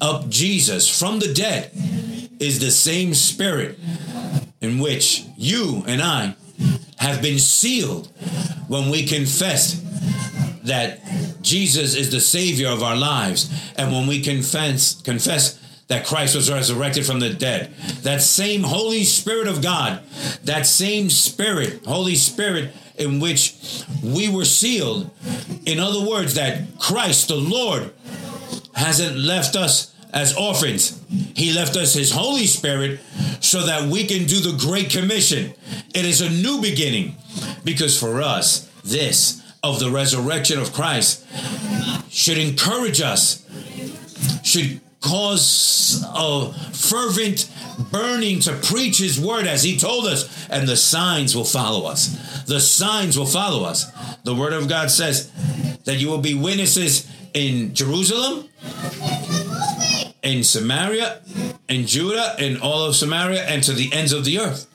up 0.00 0.28
Jesus 0.28 0.88
from 0.88 1.18
the 1.18 1.32
dead 1.32 1.70
is 2.40 2.60
the 2.60 2.70
same 2.70 3.14
Spirit 3.14 3.78
in 4.60 4.78
which 4.78 5.24
you 5.36 5.82
and 5.86 6.02
I 6.02 6.34
have 6.98 7.22
been 7.22 7.38
sealed 7.38 8.08
when 8.68 8.90
we 8.90 9.06
confess 9.06 9.80
that 10.64 11.00
Jesus 11.42 11.94
is 11.94 12.10
the 12.10 12.20
savior 12.20 12.68
of 12.68 12.82
our 12.82 12.96
lives 12.96 13.72
and 13.76 13.92
when 13.92 14.06
we 14.06 14.20
confess 14.20 15.00
confess 15.02 15.58
that 15.86 16.04
Christ 16.04 16.34
was 16.34 16.50
resurrected 16.50 17.06
from 17.06 17.20
the 17.20 17.32
dead 17.32 17.72
that 18.02 18.20
same 18.20 18.62
holy 18.62 19.04
spirit 19.04 19.48
of 19.48 19.62
God 19.62 20.02
that 20.44 20.66
same 20.66 21.08
spirit 21.08 21.84
holy 21.86 22.16
spirit 22.16 22.72
in 22.96 23.20
which 23.20 23.84
we 24.02 24.28
were 24.28 24.44
sealed 24.44 25.10
in 25.64 25.78
other 25.78 26.06
words 26.06 26.34
that 26.34 26.62
Christ 26.78 27.28
the 27.28 27.36
Lord 27.36 27.92
hasn't 28.74 29.16
left 29.16 29.56
us 29.56 29.94
as 30.12 30.36
orphans. 30.36 31.02
He 31.34 31.52
left 31.52 31.76
us 31.76 31.94
His 31.94 32.10
Holy 32.10 32.46
Spirit 32.46 33.00
so 33.40 33.64
that 33.66 33.88
we 33.88 34.04
can 34.04 34.26
do 34.26 34.40
the 34.40 34.56
Great 34.58 34.90
Commission. 34.90 35.52
It 35.94 36.04
is 36.04 36.20
a 36.20 36.30
new 36.30 36.60
beginning 36.60 37.16
because 37.64 37.98
for 37.98 38.22
us, 38.22 38.68
this 38.84 39.42
of 39.62 39.80
the 39.80 39.90
resurrection 39.90 40.58
of 40.58 40.72
Christ 40.72 41.26
should 42.10 42.38
encourage 42.38 43.00
us, 43.00 43.44
should 44.42 44.80
cause 45.00 46.04
a 46.14 46.52
fervent 46.72 47.50
burning 47.92 48.40
to 48.40 48.52
preach 48.54 48.98
his 48.98 49.20
word 49.20 49.46
as 49.46 49.62
he 49.62 49.78
told 49.78 50.06
us, 50.06 50.48
and 50.48 50.68
the 50.68 50.76
signs 50.76 51.36
will 51.36 51.44
follow 51.44 51.86
us. 51.86 52.44
The 52.44 52.60
signs 52.60 53.18
will 53.18 53.26
follow 53.26 53.64
us. 53.64 53.86
The 54.24 54.34
word 54.34 54.52
of 54.52 54.68
God 54.68 54.90
says 54.90 55.30
that 55.84 55.96
you 55.96 56.08
will 56.08 56.18
be 56.18 56.34
witnesses 56.34 57.10
in 57.34 57.74
Jerusalem, 57.74 58.48
in 60.22 60.42
Samaria, 60.42 61.20
in 61.68 61.86
Judah, 61.86 62.34
in 62.38 62.60
all 62.60 62.84
of 62.84 62.96
Samaria, 62.96 63.44
and 63.44 63.62
to 63.64 63.72
the 63.72 63.92
ends 63.92 64.12
of 64.12 64.24
the 64.24 64.38
earth. 64.38 64.66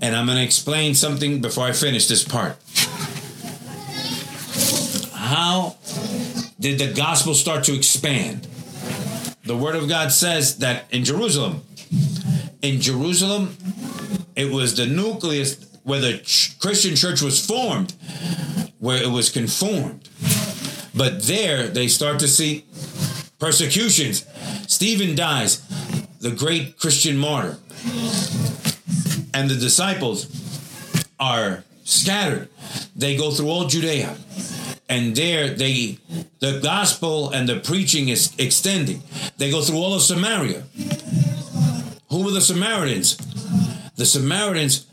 And 0.00 0.16
I'm 0.16 0.26
going 0.26 0.38
to 0.38 0.44
explain 0.44 0.94
something 0.94 1.40
before 1.40 1.66
I 1.66 1.72
finish 1.72 2.06
this 2.06 2.24
part. 2.24 2.56
How 5.14 5.76
did 6.58 6.78
the 6.78 6.92
gospel 6.92 7.34
start 7.34 7.64
to 7.64 7.74
expand? 7.74 8.46
The 9.44 9.56
word 9.56 9.76
of 9.76 9.88
God 9.88 10.12
says 10.12 10.58
that 10.58 10.84
in 10.90 11.04
Jerusalem, 11.04 11.62
in 12.62 12.80
Jerusalem, 12.80 13.56
it 14.36 14.50
was 14.50 14.76
the 14.76 14.86
nucleus 14.86 15.66
where 15.82 16.00
the 16.00 16.18
Christian 16.60 16.94
church 16.94 17.22
was 17.22 17.44
formed, 17.44 17.94
where 18.78 19.02
it 19.02 19.08
was 19.08 19.30
conformed. 19.30 20.08
But 20.94 21.22
there 21.22 21.68
they 21.68 21.88
start 21.88 22.18
to 22.20 22.28
see 22.28 22.64
persecutions. 23.40 24.26
Stephen 24.68 25.16
dies, 25.16 25.60
the 26.20 26.30
great 26.30 26.78
Christian 26.78 27.16
martyr. 27.16 27.58
And 29.34 29.50
the 29.50 29.56
disciples 29.56 30.28
are 31.18 31.64
scattered. 31.84 32.48
They 32.94 33.16
go 33.16 33.30
through 33.30 33.48
all 33.48 33.66
Judea. 33.66 34.16
And 34.88 35.14
there 35.14 35.48
they 35.50 35.98
the 36.40 36.60
gospel 36.60 37.30
and 37.30 37.48
the 37.48 37.60
preaching 37.60 38.08
is 38.08 38.34
extending. 38.38 39.02
They 39.38 39.50
go 39.50 39.62
through 39.62 39.78
all 39.78 39.94
of 39.94 40.02
Samaria. 40.02 40.64
Who 42.10 42.24
were 42.24 42.32
the 42.32 42.40
Samaritans? 42.40 43.16
The 43.94 44.04
Samaritans 44.04 44.86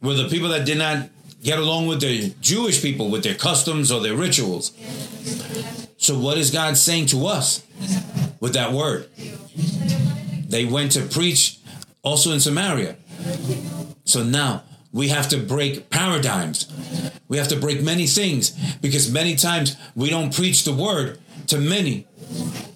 were 0.00 0.14
the 0.14 0.28
people 0.28 0.48
that 0.48 0.64
did 0.64 0.78
not 0.78 1.10
get 1.42 1.58
along 1.58 1.88
with 1.88 2.00
the 2.00 2.34
Jewish 2.40 2.80
people 2.80 3.10
with 3.10 3.22
their 3.22 3.34
customs 3.34 3.92
or 3.92 4.00
their 4.00 4.16
rituals. 4.16 4.72
So, 6.04 6.18
what 6.18 6.36
is 6.36 6.50
God 6.50 6.76
saying 6.76 7.06
to 7.06 7.26
us 7.28 7.64
with 8.38 8.52
that 8.52 8.72
word? 8.72 9.08
They 10.46 10.66
went 10.66 10.92
to 10.92 11.00
preach 11.00 11.58
also 12.02 12.32
in 12.32 12.40
Samaria. 12.40 12.96
So 14.04 14.22
now 14.22 14.64
we 14.92 15.08
have 15.08 15.30
to 15.30 15.38
break 15.38 15.88
paradigms. 15.88 16.70
We 17.26 17.38
have 17.38 17.48
to 17.48 17.56
break 17.56 17.82
many 17.82 18.06
things 18.06 18.50
because 18.82 19.10
many 19.10 19.34
times 19.34 19.78
we 19.94 20.10
don't 20.10 20.30
preach 20.30 20.64
the 20.64 20.74
word 20.74 21.20
to 21.46 21.56
many 21.56 22.06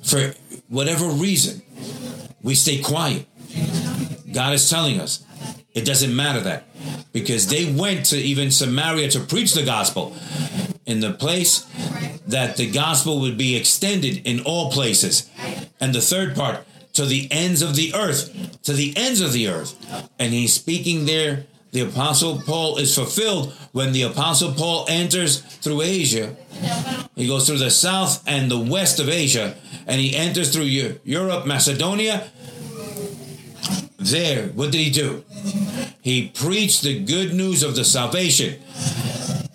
for 0.02 0.32
whatever 0.68 1.04
reason. 1.04 1.60
We 2.42 2.54
stay 2.54 2.80
quiet. 2.80 3.26
God 4.32 4.54
is 4.54 4.70
telling 4.70 5.02
us 5.02 5.22
it 5.74 5.84
doesn't 5.84 6.16
matter 6.16 6.40
that 6.40 6.64
because 7.12 7.48
they 7.48 7.70
went 7.70 8.06
to 8.06 8.16
even 8.16 8.50
Samaria 8.50 9.10
to 9.10 9.20
preach 9.20 9.52
the 9.52 9.66
gospel 9.66 10.16
in 10.88 11.00
the 11.00 11.12
place 11.12 11.66
that 12.26 12.56
the 12.56 12.68
gospel 12.68 13.20
would 13.20 13.36
be 13.36 13.56
extended 13.56 14.26
in 14.26 14.40
all 14.40 14.72
places. 14.72 15.30
And 15.78 15.94
the 15.94 16.00
third 16.00 16.34
part, 16.34 16.66
to 16.94 17.04
the 17.04 17.28
ends 17.30 17.62
of 17.62 17.76
the 17.76 17.94
earth, 17.94 18.62
to 18.62 18.72
the 18.72 18.94
ends 18.96 19.20
of 19.20 19.32
the 19.32 19.48
earth. 19.48 19.76
And 20.18 20.32
he's 20.32 20.54
speaking 20.54 21.04
there. 21.04 21.44
The 21.70 21.80
apostle 21.80 22.40
Paul 22.40 22.78
is 22.78 22.94
fulfilled 22.94 23.52
when 23.72 23.92
the 23.92 24.02
apostle 24.02 24.52
Paul 24.54 24.86
enters 24.88 25.42
through 25.42 25.82
Asia. 25.82 26.34
He 27.14 27.26
goes 27.28 27.46
through 27.46 27.58
the 27.58 27.70
south 27.70 28.26
and 28.26 28.50
the 28.50 28.58
west 28.58 28.98
of 28.98 29.10
Asia, 29.10 29.54
and 29.86 30.00
he 30.00 30.16
enters 30.16 30.50
through 30.50 30.64
Europe, 30.64 31.46
Macedonia. 31.46 32.30
There, 33.98 34.46
what 34.48 34.72
did 34.72 34.78
he 34.78 34.90
do? 34.90 35.24
He 36.00 36.28
preached 36.28 36.82
the 36.82 37.04
good 37.04 37.34
news 37.34 37.62
of 37.62 37.76
the 37.76 37.84
salvation 37.84 38.62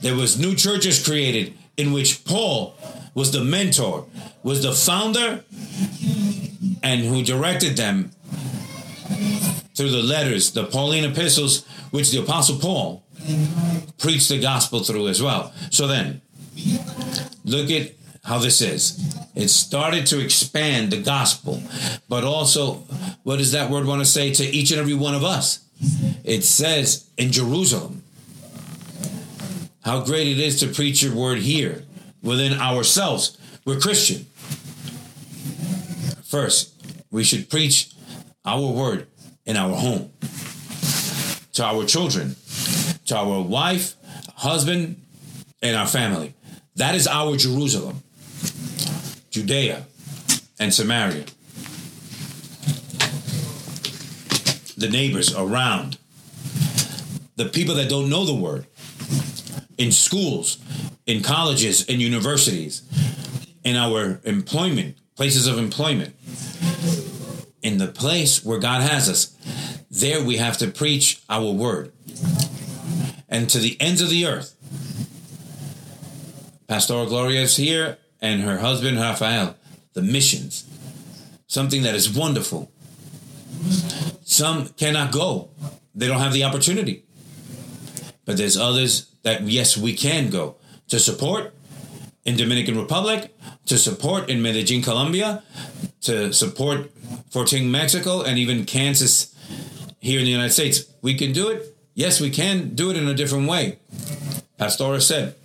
There 0.03 0.15
was 0.15 0.37
new 0.37 0.53
churches 0.53 1.01
created 1.03 1.53
in 1.77 1.93
which 1.93 2.25
Paul 2.25 2.75
was 3.13 3.31
the 3.31 3.41
mentor, 3.41 4.05
was 4.43 4.61
the 4.61 4.73
founder, 4.73 5.45
and 6.83 7.01
who 7.05 7.23
directed 7.23 7.77
them 7.77 8.11
through 9.75 9.91
the 9.91 10.03
letters, 10.03 10.51
the 10.51 10.65
Pauline 10.65 11.05
epistles, 11.05 11.65
which 11.91 12.11
the 12.11 12.19
Apostle 12.19 12.59
Paul 12.59 13.05
preached 13.97 14.27
the 14.27 14.41
gospel 14.41 14.83
through 14.83 15.07
as 15.07 15.21
well. 15.21 15.53
So 15.71 15.87
then, 15.87 16.21
look 17.45 17.71
at 17.71 17.93
how 18.25 18.39
this 18.39 18.61
is. 18.61 19.17
It 19.35 19.47
started 19.47 20.05
to 20.07 20.19
expand 20.19 20.91
the 20.91 21.01
gospel, 21.01 21.63
but 22.09 22.25
also, 22.25 22.83
what 23.23 23.37
does 23.37 23.53
that 23.53 23.71
word 23.71 23.85
want 23.85 24.01
to 24.01 24.05
say 24.05 24.33
to 24.33 24.43
each 24.43 24.71
and 24.71 24.81
every 24.81 24.93
one 24.95 25.15
of 25.15 25.23
us? 25.23 25.63
It 26.25 26.43
says 26.43 27.09
in 27.17 27.31
Jerusalem, 27.31 28.02
how 29.83 30.03
great 30.03 30.27
it 30.27 30.39
is 30.39 30.59
to 30.61 30.67
preach 30.67 31.03
your 31.03 31.13
word 31.13 31.39
here 31.39 31.83
within 32.21 32.53
ourselves. 32.59 33.37
We're 33.65 33.79
Christian. 33.79 34.25
First, 36.23 36.73
we 37.11 37.23
should 37.23 37.49
preach 37.49 37.91
our 38.45 38.71
word 38.71 39.07
in 39.45 39.57
our 39.57 39.75
home 39.75 40.11
to 41.53 41.63
our 41.63 41.85
children, 41.85 42.35
to 43.05 43.15
our 43.15 43.41
wife, 43.41 43.95
husband, 44.35 45.01
and 45.61 45.77
our 45.77 45.87
family. 45.87 46.33
That 46.75 46.95
is 46.95 47.07
our 47.07 47.37
Jerusalem, 47.37 48.01
Judea 49.29 49.85
and 50.59 50.73
Samaria. 50.73 51.25
The 54.75 54.89
neighbors 54.89 55.33
around, 55.35 55.97
the 57.35 57.45
people 57.45 57.75
that 57.75 57.89
don't 57.89 58.09
know 58.09 58.25
the 58.25 58.33
word, 58.33 58.65
in 59.77 59.91
schools, 59.91 60.57
in 61.05 61.21
colleges, 61.21 61.85
in 61.85 61.99
universities, 61.99 62.83
in 63.63 63.75
our 63.75 64.19
employment, 64.23 64.97
places 65.15 65.47
of 65.47 65.57
employment, 65.57 66.15
in 67.61 67.77
the 67.77 67.87
place 67.87 68.43
where 68.43 68.59
God 68.59 68.81
has 68.81 69.09
us. 69.09 69.37
There 69.89 70.23
we 70.23 70.37
have 70.37 70.57
to 70.57 70.67
preach 70.67 71.21
our 71.29 71.51
word. 71.51 71.91
And 73.29 73.49
to 73.49 73.57
the 73.57 73.79
ends 73.79 74.01
of 74.01 74.09
the 74.09 74.25
earth. 74.27 74.55
Pastora 76.67 77.07
Gloria 77.07 77.41
is 77.41 77.57
here 77.57 77.97
and 78.21 78.41
her 78.41 78.59
husband 78.59 78.97
Rafael. 78.97 79.55
The 79.93 80.01
missions. 80.01 80.65
Something 81.47 81.83
that 81.83 81.95
is 81.95 82.09
wonderful. 82.09 82.71
Some 84.23 84.69
cannot 84.69 85.11
go. 85.11 85.49
They 85.93 86.07
don't 86.07 86.19
have 86.19 86.33
the 86.33 86.43
opportunity. 86.43 87.05
But 88.25 88.37
there's 88.37 88.57
others 88.57 89.12
that 89.23 89.41
yes, 89.43 89.75
we 89.77 89.93
can 89.93 90.29
go 90.29 90.55
to 90.87 90.99
support 90.99 91.53
in 92.25 92.37
Dominican 92.37 92.77
Republic, 92.77 93.35
to 93.65 93.77
support 93.77 94.29
in 94.29 94.41
Medellin, 94.41 94.81
Colombia, 94.81 95.43
to 96.01 96.31
support 96.31 96.91
Fortin, 97.31 97.69
Mexico, 97.71 98.21
and 98.21 98.37
even 98.37 98.65
Kansas 98.65 99.33
here 99.99 100.19
in 100.19 100.25
the 100.25 100.31
United 100.31 100.53
States. 100.53 100.85
We 101.01 101.15
can 101.15 101.33
do 101.33 101.49
it. 101.49 101.75
Yes, 101.95 102.21
we 102.21 102.29
can 102.29 102.75
do 102.75 102.91
it 102.91 102.97
in 102.97 103.07
a 103.07 103.13
different 103.13 103.49
way. 103.49 103.79
Pastora 104.59 105.01
said, 105.01 105.35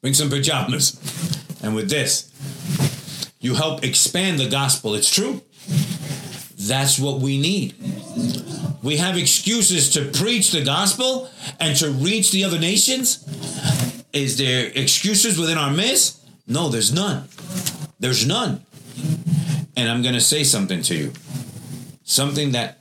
bring 0.00 0.14
some 0.14 0.30
pajamas. 0.30 0.98
And 1.62 1.74
with 1.74 1.90
this, 1.90 2.30
you 3.40 3.54
help 3.54 3.84
expand 3.84 4.38
the 4.38 4.48
gospel. 4.48 4.94
It's 4.94 5.12
true. 5.12 5.42
That's 6.58 6.98
what 6.98 7.20
we 7.20 7.40
need. 7.40 7.74
We 8.82 8.96
have 8.96 9.16
excuses 9.16 9.90
to 9.90 10.06
preach 10.06 10.50
the 10.50 10.64
gospel 10.64 11.30
and 11.60 11.76
to 11.78 11.90
reach 11.90 12.32
the 12.32 12.42
other 12.42 12.58
nations. 12.58 13.24
Is 14.12 14.36
there 14.38 14.72
excuses 14.74 15.38
within 15.38 15.56
our 15.56 15.70
midst? 15.70 16.20
No, 16.48 16.68
there's 16.68 16.92
none. 16.92 17.28
There's 18.00 18.26
none. 18.26 18.66
And 19.76 19.88
I'm 19.88 20.02
going 20.02 20.14
to 20.14 20.20
say 20.20 20.42
something 20.42 20.82
to 20.82 20.96
you. 20.96 21.12
Something 22.02 22.50
that 22.52 22.78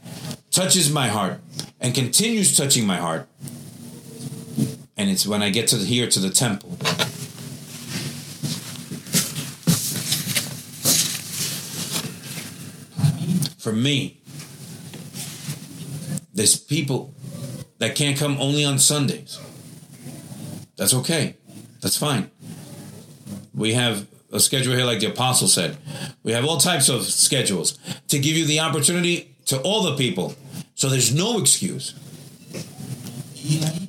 touches 0.50 0.92
my 0.92 1.08
heart 1.08 1.40
and 1.80 1.94
continues 1.94 2.58
touching 2.58 2.86
my 2.86 2.98
heart. 2.98 3.28
And 4.98 5.10
it's 5.10 5.28
when 5.28 5.44
I 5.44 5.52
get 5.52 5.68
to 5.70 5.78
here 5.78 6.08
to 6.08 6.20
the 6.20 6.32
temple. 6.32 6.78
For 13.58 13.72
me, 13.72 14.21
there's 16.42 16.60
people 16.60 17.14
that 17.78 17.96
can't 17.96 18.18
come 18.18 18.36
only 18.40 18.66
on 18.66 18.80
Sundays. 18.80 19.40
That's 20.76 20.92
okay. 20.92 21.36
That's 21.82 21.96
fine. 21.96 22.32
We 23.54 23.74
have 23.74 24.08
a 24.32 24.40
schedule 24.40 24.76
here, 24.76 24.86
like 24.86 25.02
the 25.02 25.06
apostle 25.06 25.48
said. 25.48 25.78
We 26.24 26.32
have 26.32 26.44
all 26.44 26.58
types 26.58 26.90
of 26.90 27.04
schedules 27.04 27.78
to 28.08 28.18
give 28.18 28.36
you 28.36 28.46
the 28.46 28.60
opportunity 28.60 29.36
to 29.46 29.62
all 29.62 29.84
the 29.84 29.96
people. 29.96 30.34
So 30.74 30.90
there's 30.90 31.14
no 31.14 31.38
excuse. 31.40 31.94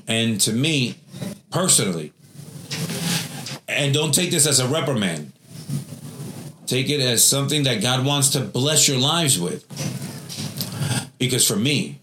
And 0.06 0.38
to 0.42 0.52
me, 0.52 0.96
personally, 1.50 2.12
and 3.66 3.94
don't 3.94 4.12
take 4.12 4.30
this 4.30 4.46
as 4.46 4.60
a 4.60 4.68
reprimand, 4.68 5.32
take 6.66 6.90
it 6.90 7.00
as 7.00 7.24
something 7.24 7.62
that 7.62 7.80
God 7.80 8.04
wants 8.04 8.28
to 8.32 8.40
bless 8.40 8.88
your 8.88 8.98
lives 8.98 9.40
with. 9.40 9.64
Because 11.18 11.48
for 11.48 11.56
me, 11.56 12.01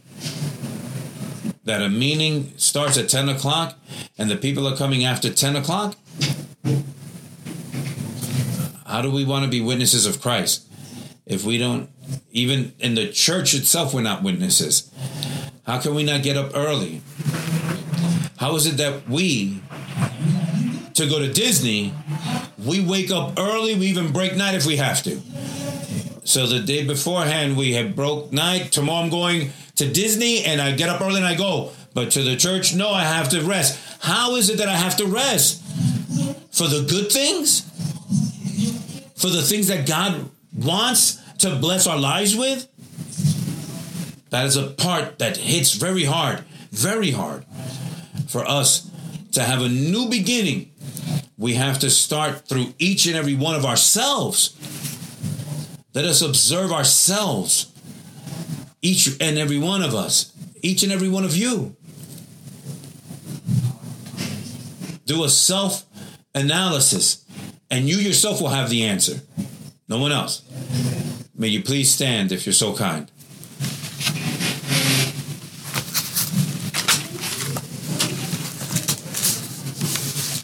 that 1.69 1.83
a 1.83 1.89
meeting 1.89 2.51
starts 2.57 2.97
at 2.97 3.07
10 3.07 3.29
o'clock 3.29 3.77
and 4.17 4.27
the 4.27 4.35
people 4.35 4.67
are 4.67 4.75
coming 4.75 5.05
after 5.05 5.31
10 5.31 5.55
o'clock, 5.55 5.95
how 8.87 9.03
do 9.03 9.11
we 9.11 9.23
want 9.23 9.45
to 9.45 9.51
be 9.51 9.61
witnesses 9.61 10.07
of 10.07 10.19
Christ 10.19 10.67
if 11.27 11.45
we 11.45 11.59
don't, 11.59 11.87
even 12.31 12.73
in 12.79 12.95
the 12.95 13.11
church 13.11 13.53
itself, 13.53 13.93
we're 13.93 14.01
not 14.01 14.23
witnesses? 14.23 14.91
How 15.67 15.79
can 15.79 15.93
we 15.93 16.01
not 16.01 16.23
get 16.23 16.37
up 16.37 16.53
early? 16.55 17.03
How 18.37 18.55
is 18.55 18.65
it 18.65 18.77
that 18.77 19.07
we, 19.07 19.61
to 20.95 21.07
go 21.07 21.19
to 21.19 21.31
Disney, 21.31 21.93
we 22.57 22.83
wake 22.83 23.11
up 23.11 23.37
early, 23.37 23.75
we 23.75 23.85
even 23.85 24.11
break 24.11 24.35
night 24.35 24.55
if 24.55 24.65
we 24.65 24.77
have 24.77 25.03
to. 25.03 25.21
So 26.23 26.47
the 26.47 26.61
day 26.61 26.83
beforehand, 26.83 27.57
we 27.57 27.73
have 27.73 27.95
broke 27.95 28.33
night. 28.33 28.71
Tomorrow 28.71 29.03
I'm 29.03 29.09
going 29.11 29.51
to 29.79 29.91
Disney 29.91 30.45
and 30.45 30.61
I 30.61 30.71
get 30.73 30.89
up 30.89 31.01
early 31.01 31.17
and 31.17 31.25
I 31.25 31.35
go. 31.35 31.71
But 31.93 32.11
to 32.11 32.23
the 32.23 32.35
church, 32.35 32.75
no, 32.75 32.91
I 32.91 33.03
have 33.03 33.29
to 33.29 33.41
rest. 33.41 33.79
How 34.01 34.35
is 34.35 34.49
it 34.49 34.59
that 34.59 34.69
I 34.69 34.75
have 34.75 34.95
to 34.97 35.05
rest? 35.05 35.63
For 36.51 36.67
the 36.67 36.85
good 36.87 37.11
things? 37.11 37.61
For 39.15 39.27
the 39.27 39.41
things 39.41 39.67
that 39.67 39.87
God 39.87 40.29
wants 40.55 41.19
to 41.39 41.55
bless 41.55 41.87
our 41.87 41.97
lives 41.97 42.35
with? 42.35 42.67
That 44.29 44.45
is 44.45 44.55
a 44.55 44.67
part 44.67 45.19
that 45.19 45.37
hits 45.37 45.73
very 45.73 46.03
hard, 46.03 46.43
very 46.71 47.11
hard 47.11 47.45
for 48.27 48.45
us 48.47 48.89
to 49.31 49.41
have 49.41 49.61
a 49.61 49.69
new 49.69 50.09
beginning. 50.09 50.71
We 51.37 51.55
have 51.55 51.79
to 51.79 51.89
start 51.89 52.47
through 52.47 52.73
each 52.77 53.05
and 53.07 53.15
every 53.15 53.35
one 53.35 53.55
of 53.55 53.65
ourselves. 53.65 54.55
Let 55.95 56.05
us 56.05 56.21
observe 56.21 56.71
ourselves, 56.71 57.71
each 58.81 59.07
and 59.19 59.37
every 59.37 59.57
one 59.57 59.81
of 59.81 59.93
us, 59.93 60.33
each 60.61 60.83
and 60.83 60.91
every 60.91 61.09
one 61.09 61.23
of 61.23 61.35
you. 61.35 61.75
Do 65.05 65.23
a 65.23 65.29
self 65.29 65.85
analysis, 66.35 67.25
and 67.69 67.89
you 67.89 67.97
yourself 67.97 68.41
will 68.41 68.49
have 68.49 68.69
the 68.69 68.83
answer. 68.83 69.21
No 69.87 69.97
one 69.97 70.11
else. 70.11 70.43
May 71.35 71.47
you 71.47 71.63
please 71.63 71.89
stand 71.91 72.31
if 72.31 72.45
you're 72.45 72.53
so 72.53 72.75
kind. 72.75 73.09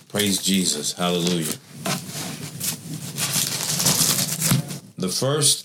Praise 0.10 0.42
Jesus. 0.42 0.94
Hallelujah. 0.94 1.58
The 4.98 5.10
first, 5.10 5.65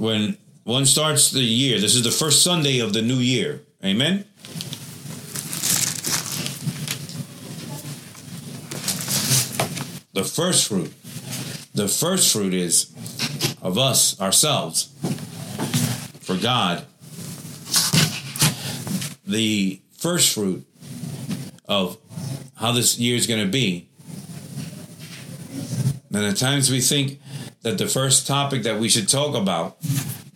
when 0.00 0.38
one 0.64 0.86
starts 0.86 1.30
the 1.30 1.42
year, 1.42 1.78
this 1.78 1.94
is 1.94 2.02
the 2.02 2.10
first 2.10 2.42
Sunday 2.42 2.78
of 2.78 2.94
the 2.94 3.02
new 3.02 3.16
year. 3.16 3.60
Amen. 3.84 4.24
The 10.14 10.24
first 10.24 10.68
fruit. 10.68 10.92
The 11.74 11.86
first 11.86 12.32
fruit 12.32 12.54
is 12.54 12.92
of 13.60 13.76
us, 13.76 14.18
ourselves, 14.20 14.88
for 16.20 16.36
God. 16.36 16.86
The 19.26 19.80
first 19.98 20.34
fruit 20.34 20.66
of 21.68 21.98
how 22.56 22.72
this 22.72 22.98
year 22.98 23.16
is 23.16 23.26
going 23.26 23.44
to 23.44 23.50
be. 23.50 23.86
And 26.12 26.24
at 26.24 26.38
times 26.38 26.70
we 26.70 26.80
think 26.80 27.20
that 27.62 27.78
the 27.78 27.86
first 27.86 28.26
topic 28.26 28.62
that 28.62 28.78
we 28.78 28.88
should 28.88 29.08
talk 29.08 29.34
about 29.34 29.76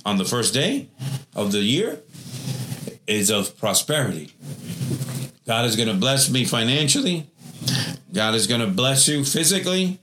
on 0.05 0.19
the 0.19 0.25
first 0.25 0.53
day 0.53 0.89
of 1.35 1.53
the 1.53 1.61
year 1.61 2.01
is 3.07 3.31
of 3.31 3.57
prosperity. 3.57 4.33
God 5.47 5.65
is 5.67 5.77
going 5.77 5.89
to 5.89 5.95
bless 5.95 6.31
me 6.31 6.45
financially. 6.45 7.27
God 8.13 8.35
is 8.35 8.47
going 8.47 8.61
to 8.61 8.67
bless 8.67 9.09
you 9.09 9.25
physically. 9.25 9.99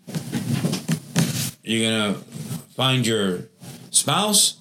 You're 1.63 1.89
going 1.89 2.13
to 2.13 2.19
find 2.75 3.05
your 3.05 3.45
spouse. 3.91 4.59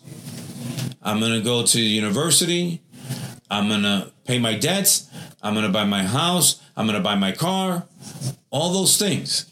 I'm 1.03 1.19
going 1.19 1.33
to 1.33 1.41
go 1.41 1.65
to 1.65 1.81
university. 1.81 2.83
I'm 3.51 3.69
going 3.69 3.83
to 3.83 4.13
pay 4.25 4.39
my 4.39 4.57
debts. 4.57 5.11
I'm 5.43 5.55
going 5.55 5.67
to 5.67 5.73
buy 5.73 5.85
my 5.85 6.05
house. 6.05 6.63
I'm 6.77 6.87
going 6.87 6.99
to 6.99 7.03
buy 7.03 7.15
my 7.15 7.33
car. 7.33 7.87
All 8.51 8.73
those 8.73 8.97
things. 8.99 9.47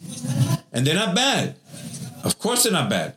And 0.72 0.86
they're 0.86 0.94
not 0.94 1.14
bad. 1.14 1.56
Of 2.24 2.38
course, 2.38 2.64
they're 2.64 2.72
not 2.72 2.90
bad. 2.90 3.16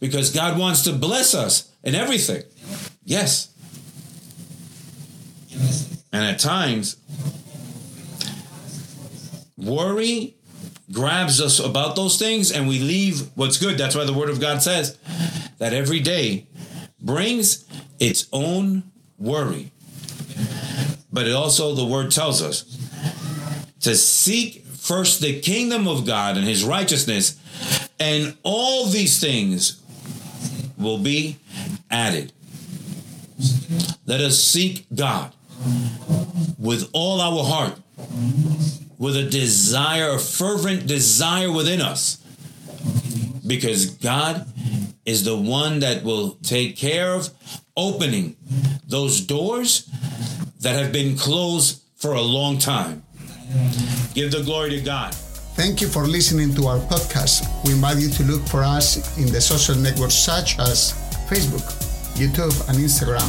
Because 0.00 0.30
God 0.30 0.58
wants 0.58 0.82
to 0.84 0.92
bless 0.92 1.34
us 1.34 1.70
in 1.82 1.94
everything. 1.94 2.42
Yes. 3.04 3.52
And 6.12 6.24
at 6.24 6.38
times, 6.38 6.96
worry 9.56 10.36
grabs 10.92 11.40
us 11.40 11.58
about 11.58 11.96
those 11.96 12.18
things 12.18 12.50
and 12.50 12.66
we 12.66 12.78
leave 12.78 13.28
what's 13.34 13.58
good. 13.58 13.76
That's 13.76 13.94
why 13.94 14.04
the 14.04 14.14
Word 14.14 14.30
of 14.30 14.40
God 14.40 14.62
says 14.62 14.96
that 15.58 15.74
every 15.74 16.00
day 16.00 16.46
brings 17.00 17.64
its 17.98 18.26
own 18.32 18.84
worry. 19.18 19.72
But 21.12 21.26
it 21.26 21.32
also, 21.32 21.74
the 21.74 21.84
Word 21.84 22.10
tells 22.10 22.42
us 22.42 22.64
to 23.80 23.94
seek 23.96 24.64
first 24.64 25.20
the 25.20 25.40
kingdom 25.40 25.86
of 25.86 26.06
God 26.06 26.36
and 26.36 26.46
His 26.46 26.64
righteousness, 26.64 27.38
and 28.00 28.36
all 28.42 28.86
these 28.86 29.20
things 29.20 29.82
will 30.76 30.98
be 30.98 31.36
added. 31.90 32.32
Let 34.06 34.20
us 34.20 34.42
seek 34.42 34.86
God 34.94 35.34
with 36.58 36.88
all 36.92 37.20
our 37.20 37.44
heart, 37.44 37.78
with 38.98 39.16
a 39.16 39.24
desire, 39.24 40.10
a 40.10 40.18
fervent 40.18 40.86
desire 40.86 41.52
within 41.52 41.80
us, 41.80 42.18
because 43.46 43.86
God 43.86 44.46
is 45.04 45.24
the 45.24 45.36
one 45.36 45.80
that 45.80 46.04
will 46.04 46.32
take 46.42 46.76
care 46.76 47.14
of 47.14 47.30
opening 47.76 48.36
those 48.86 49.20
doors 49.20 49.88
that 50.60 50.74
have 50.74 50.92
been 50.92 51.16
closed 51.16 51.82
for 51.96 52.12
a 52.12 52.22
long 52.22 52.58
time. 52.58 53.02
Give 54.14 54.30
the 54.30 54.42
glory 54.42 54.70
to 54.70 54.80
God. 54.80 55.14
Thank 55.58 55.82
you 55.82 55.88
for 55.90 56.06
listening 56.06 56.54
to 56.54 56.70
our 56.70 56.78
podcast. 56.86 57.42
We 57.66 57.74
invite 57.74 57.98
you 57.98 58.06
to 58.14 58.22
look 58.22 58.46
for 58.46 58.62
us 58.62 58.94
in 59.18 59.26
the 59.26 59.42
social 59.42 59.74
networks 59.74 60.14
such 60.14 60.54
as 60.62 60.94
Facebook, 61.26 61.66
YouTube, 62.14 62.54
and 62.70 62.78
Instagram. 62.78 63.26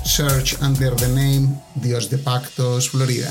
Search 0.00 0.56
under 0.64 0.96
the 0.96 1.12
name 1.12 1.60
Dios 1.76 2.08
de 2.08 2.16
Pactos 2.16 2.88
Florida. 2.88 3.28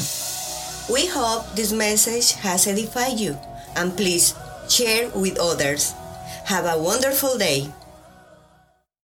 We 0.86 1.09
hope 1.09 1.49
this 1.57 1.74
message 1.74 2.38
has 2.45 2.69
edified 2.69 3.17
you 3.17 3.34
and 3.76 3.89
please 3.97 4.38
share 4.69 5.09
with 5.17 5.41
others. 5.41 5.97
Have 6.45 6.69
a 6.69 6.78
wonderful 6.78 7.41
day. 7.41 7.74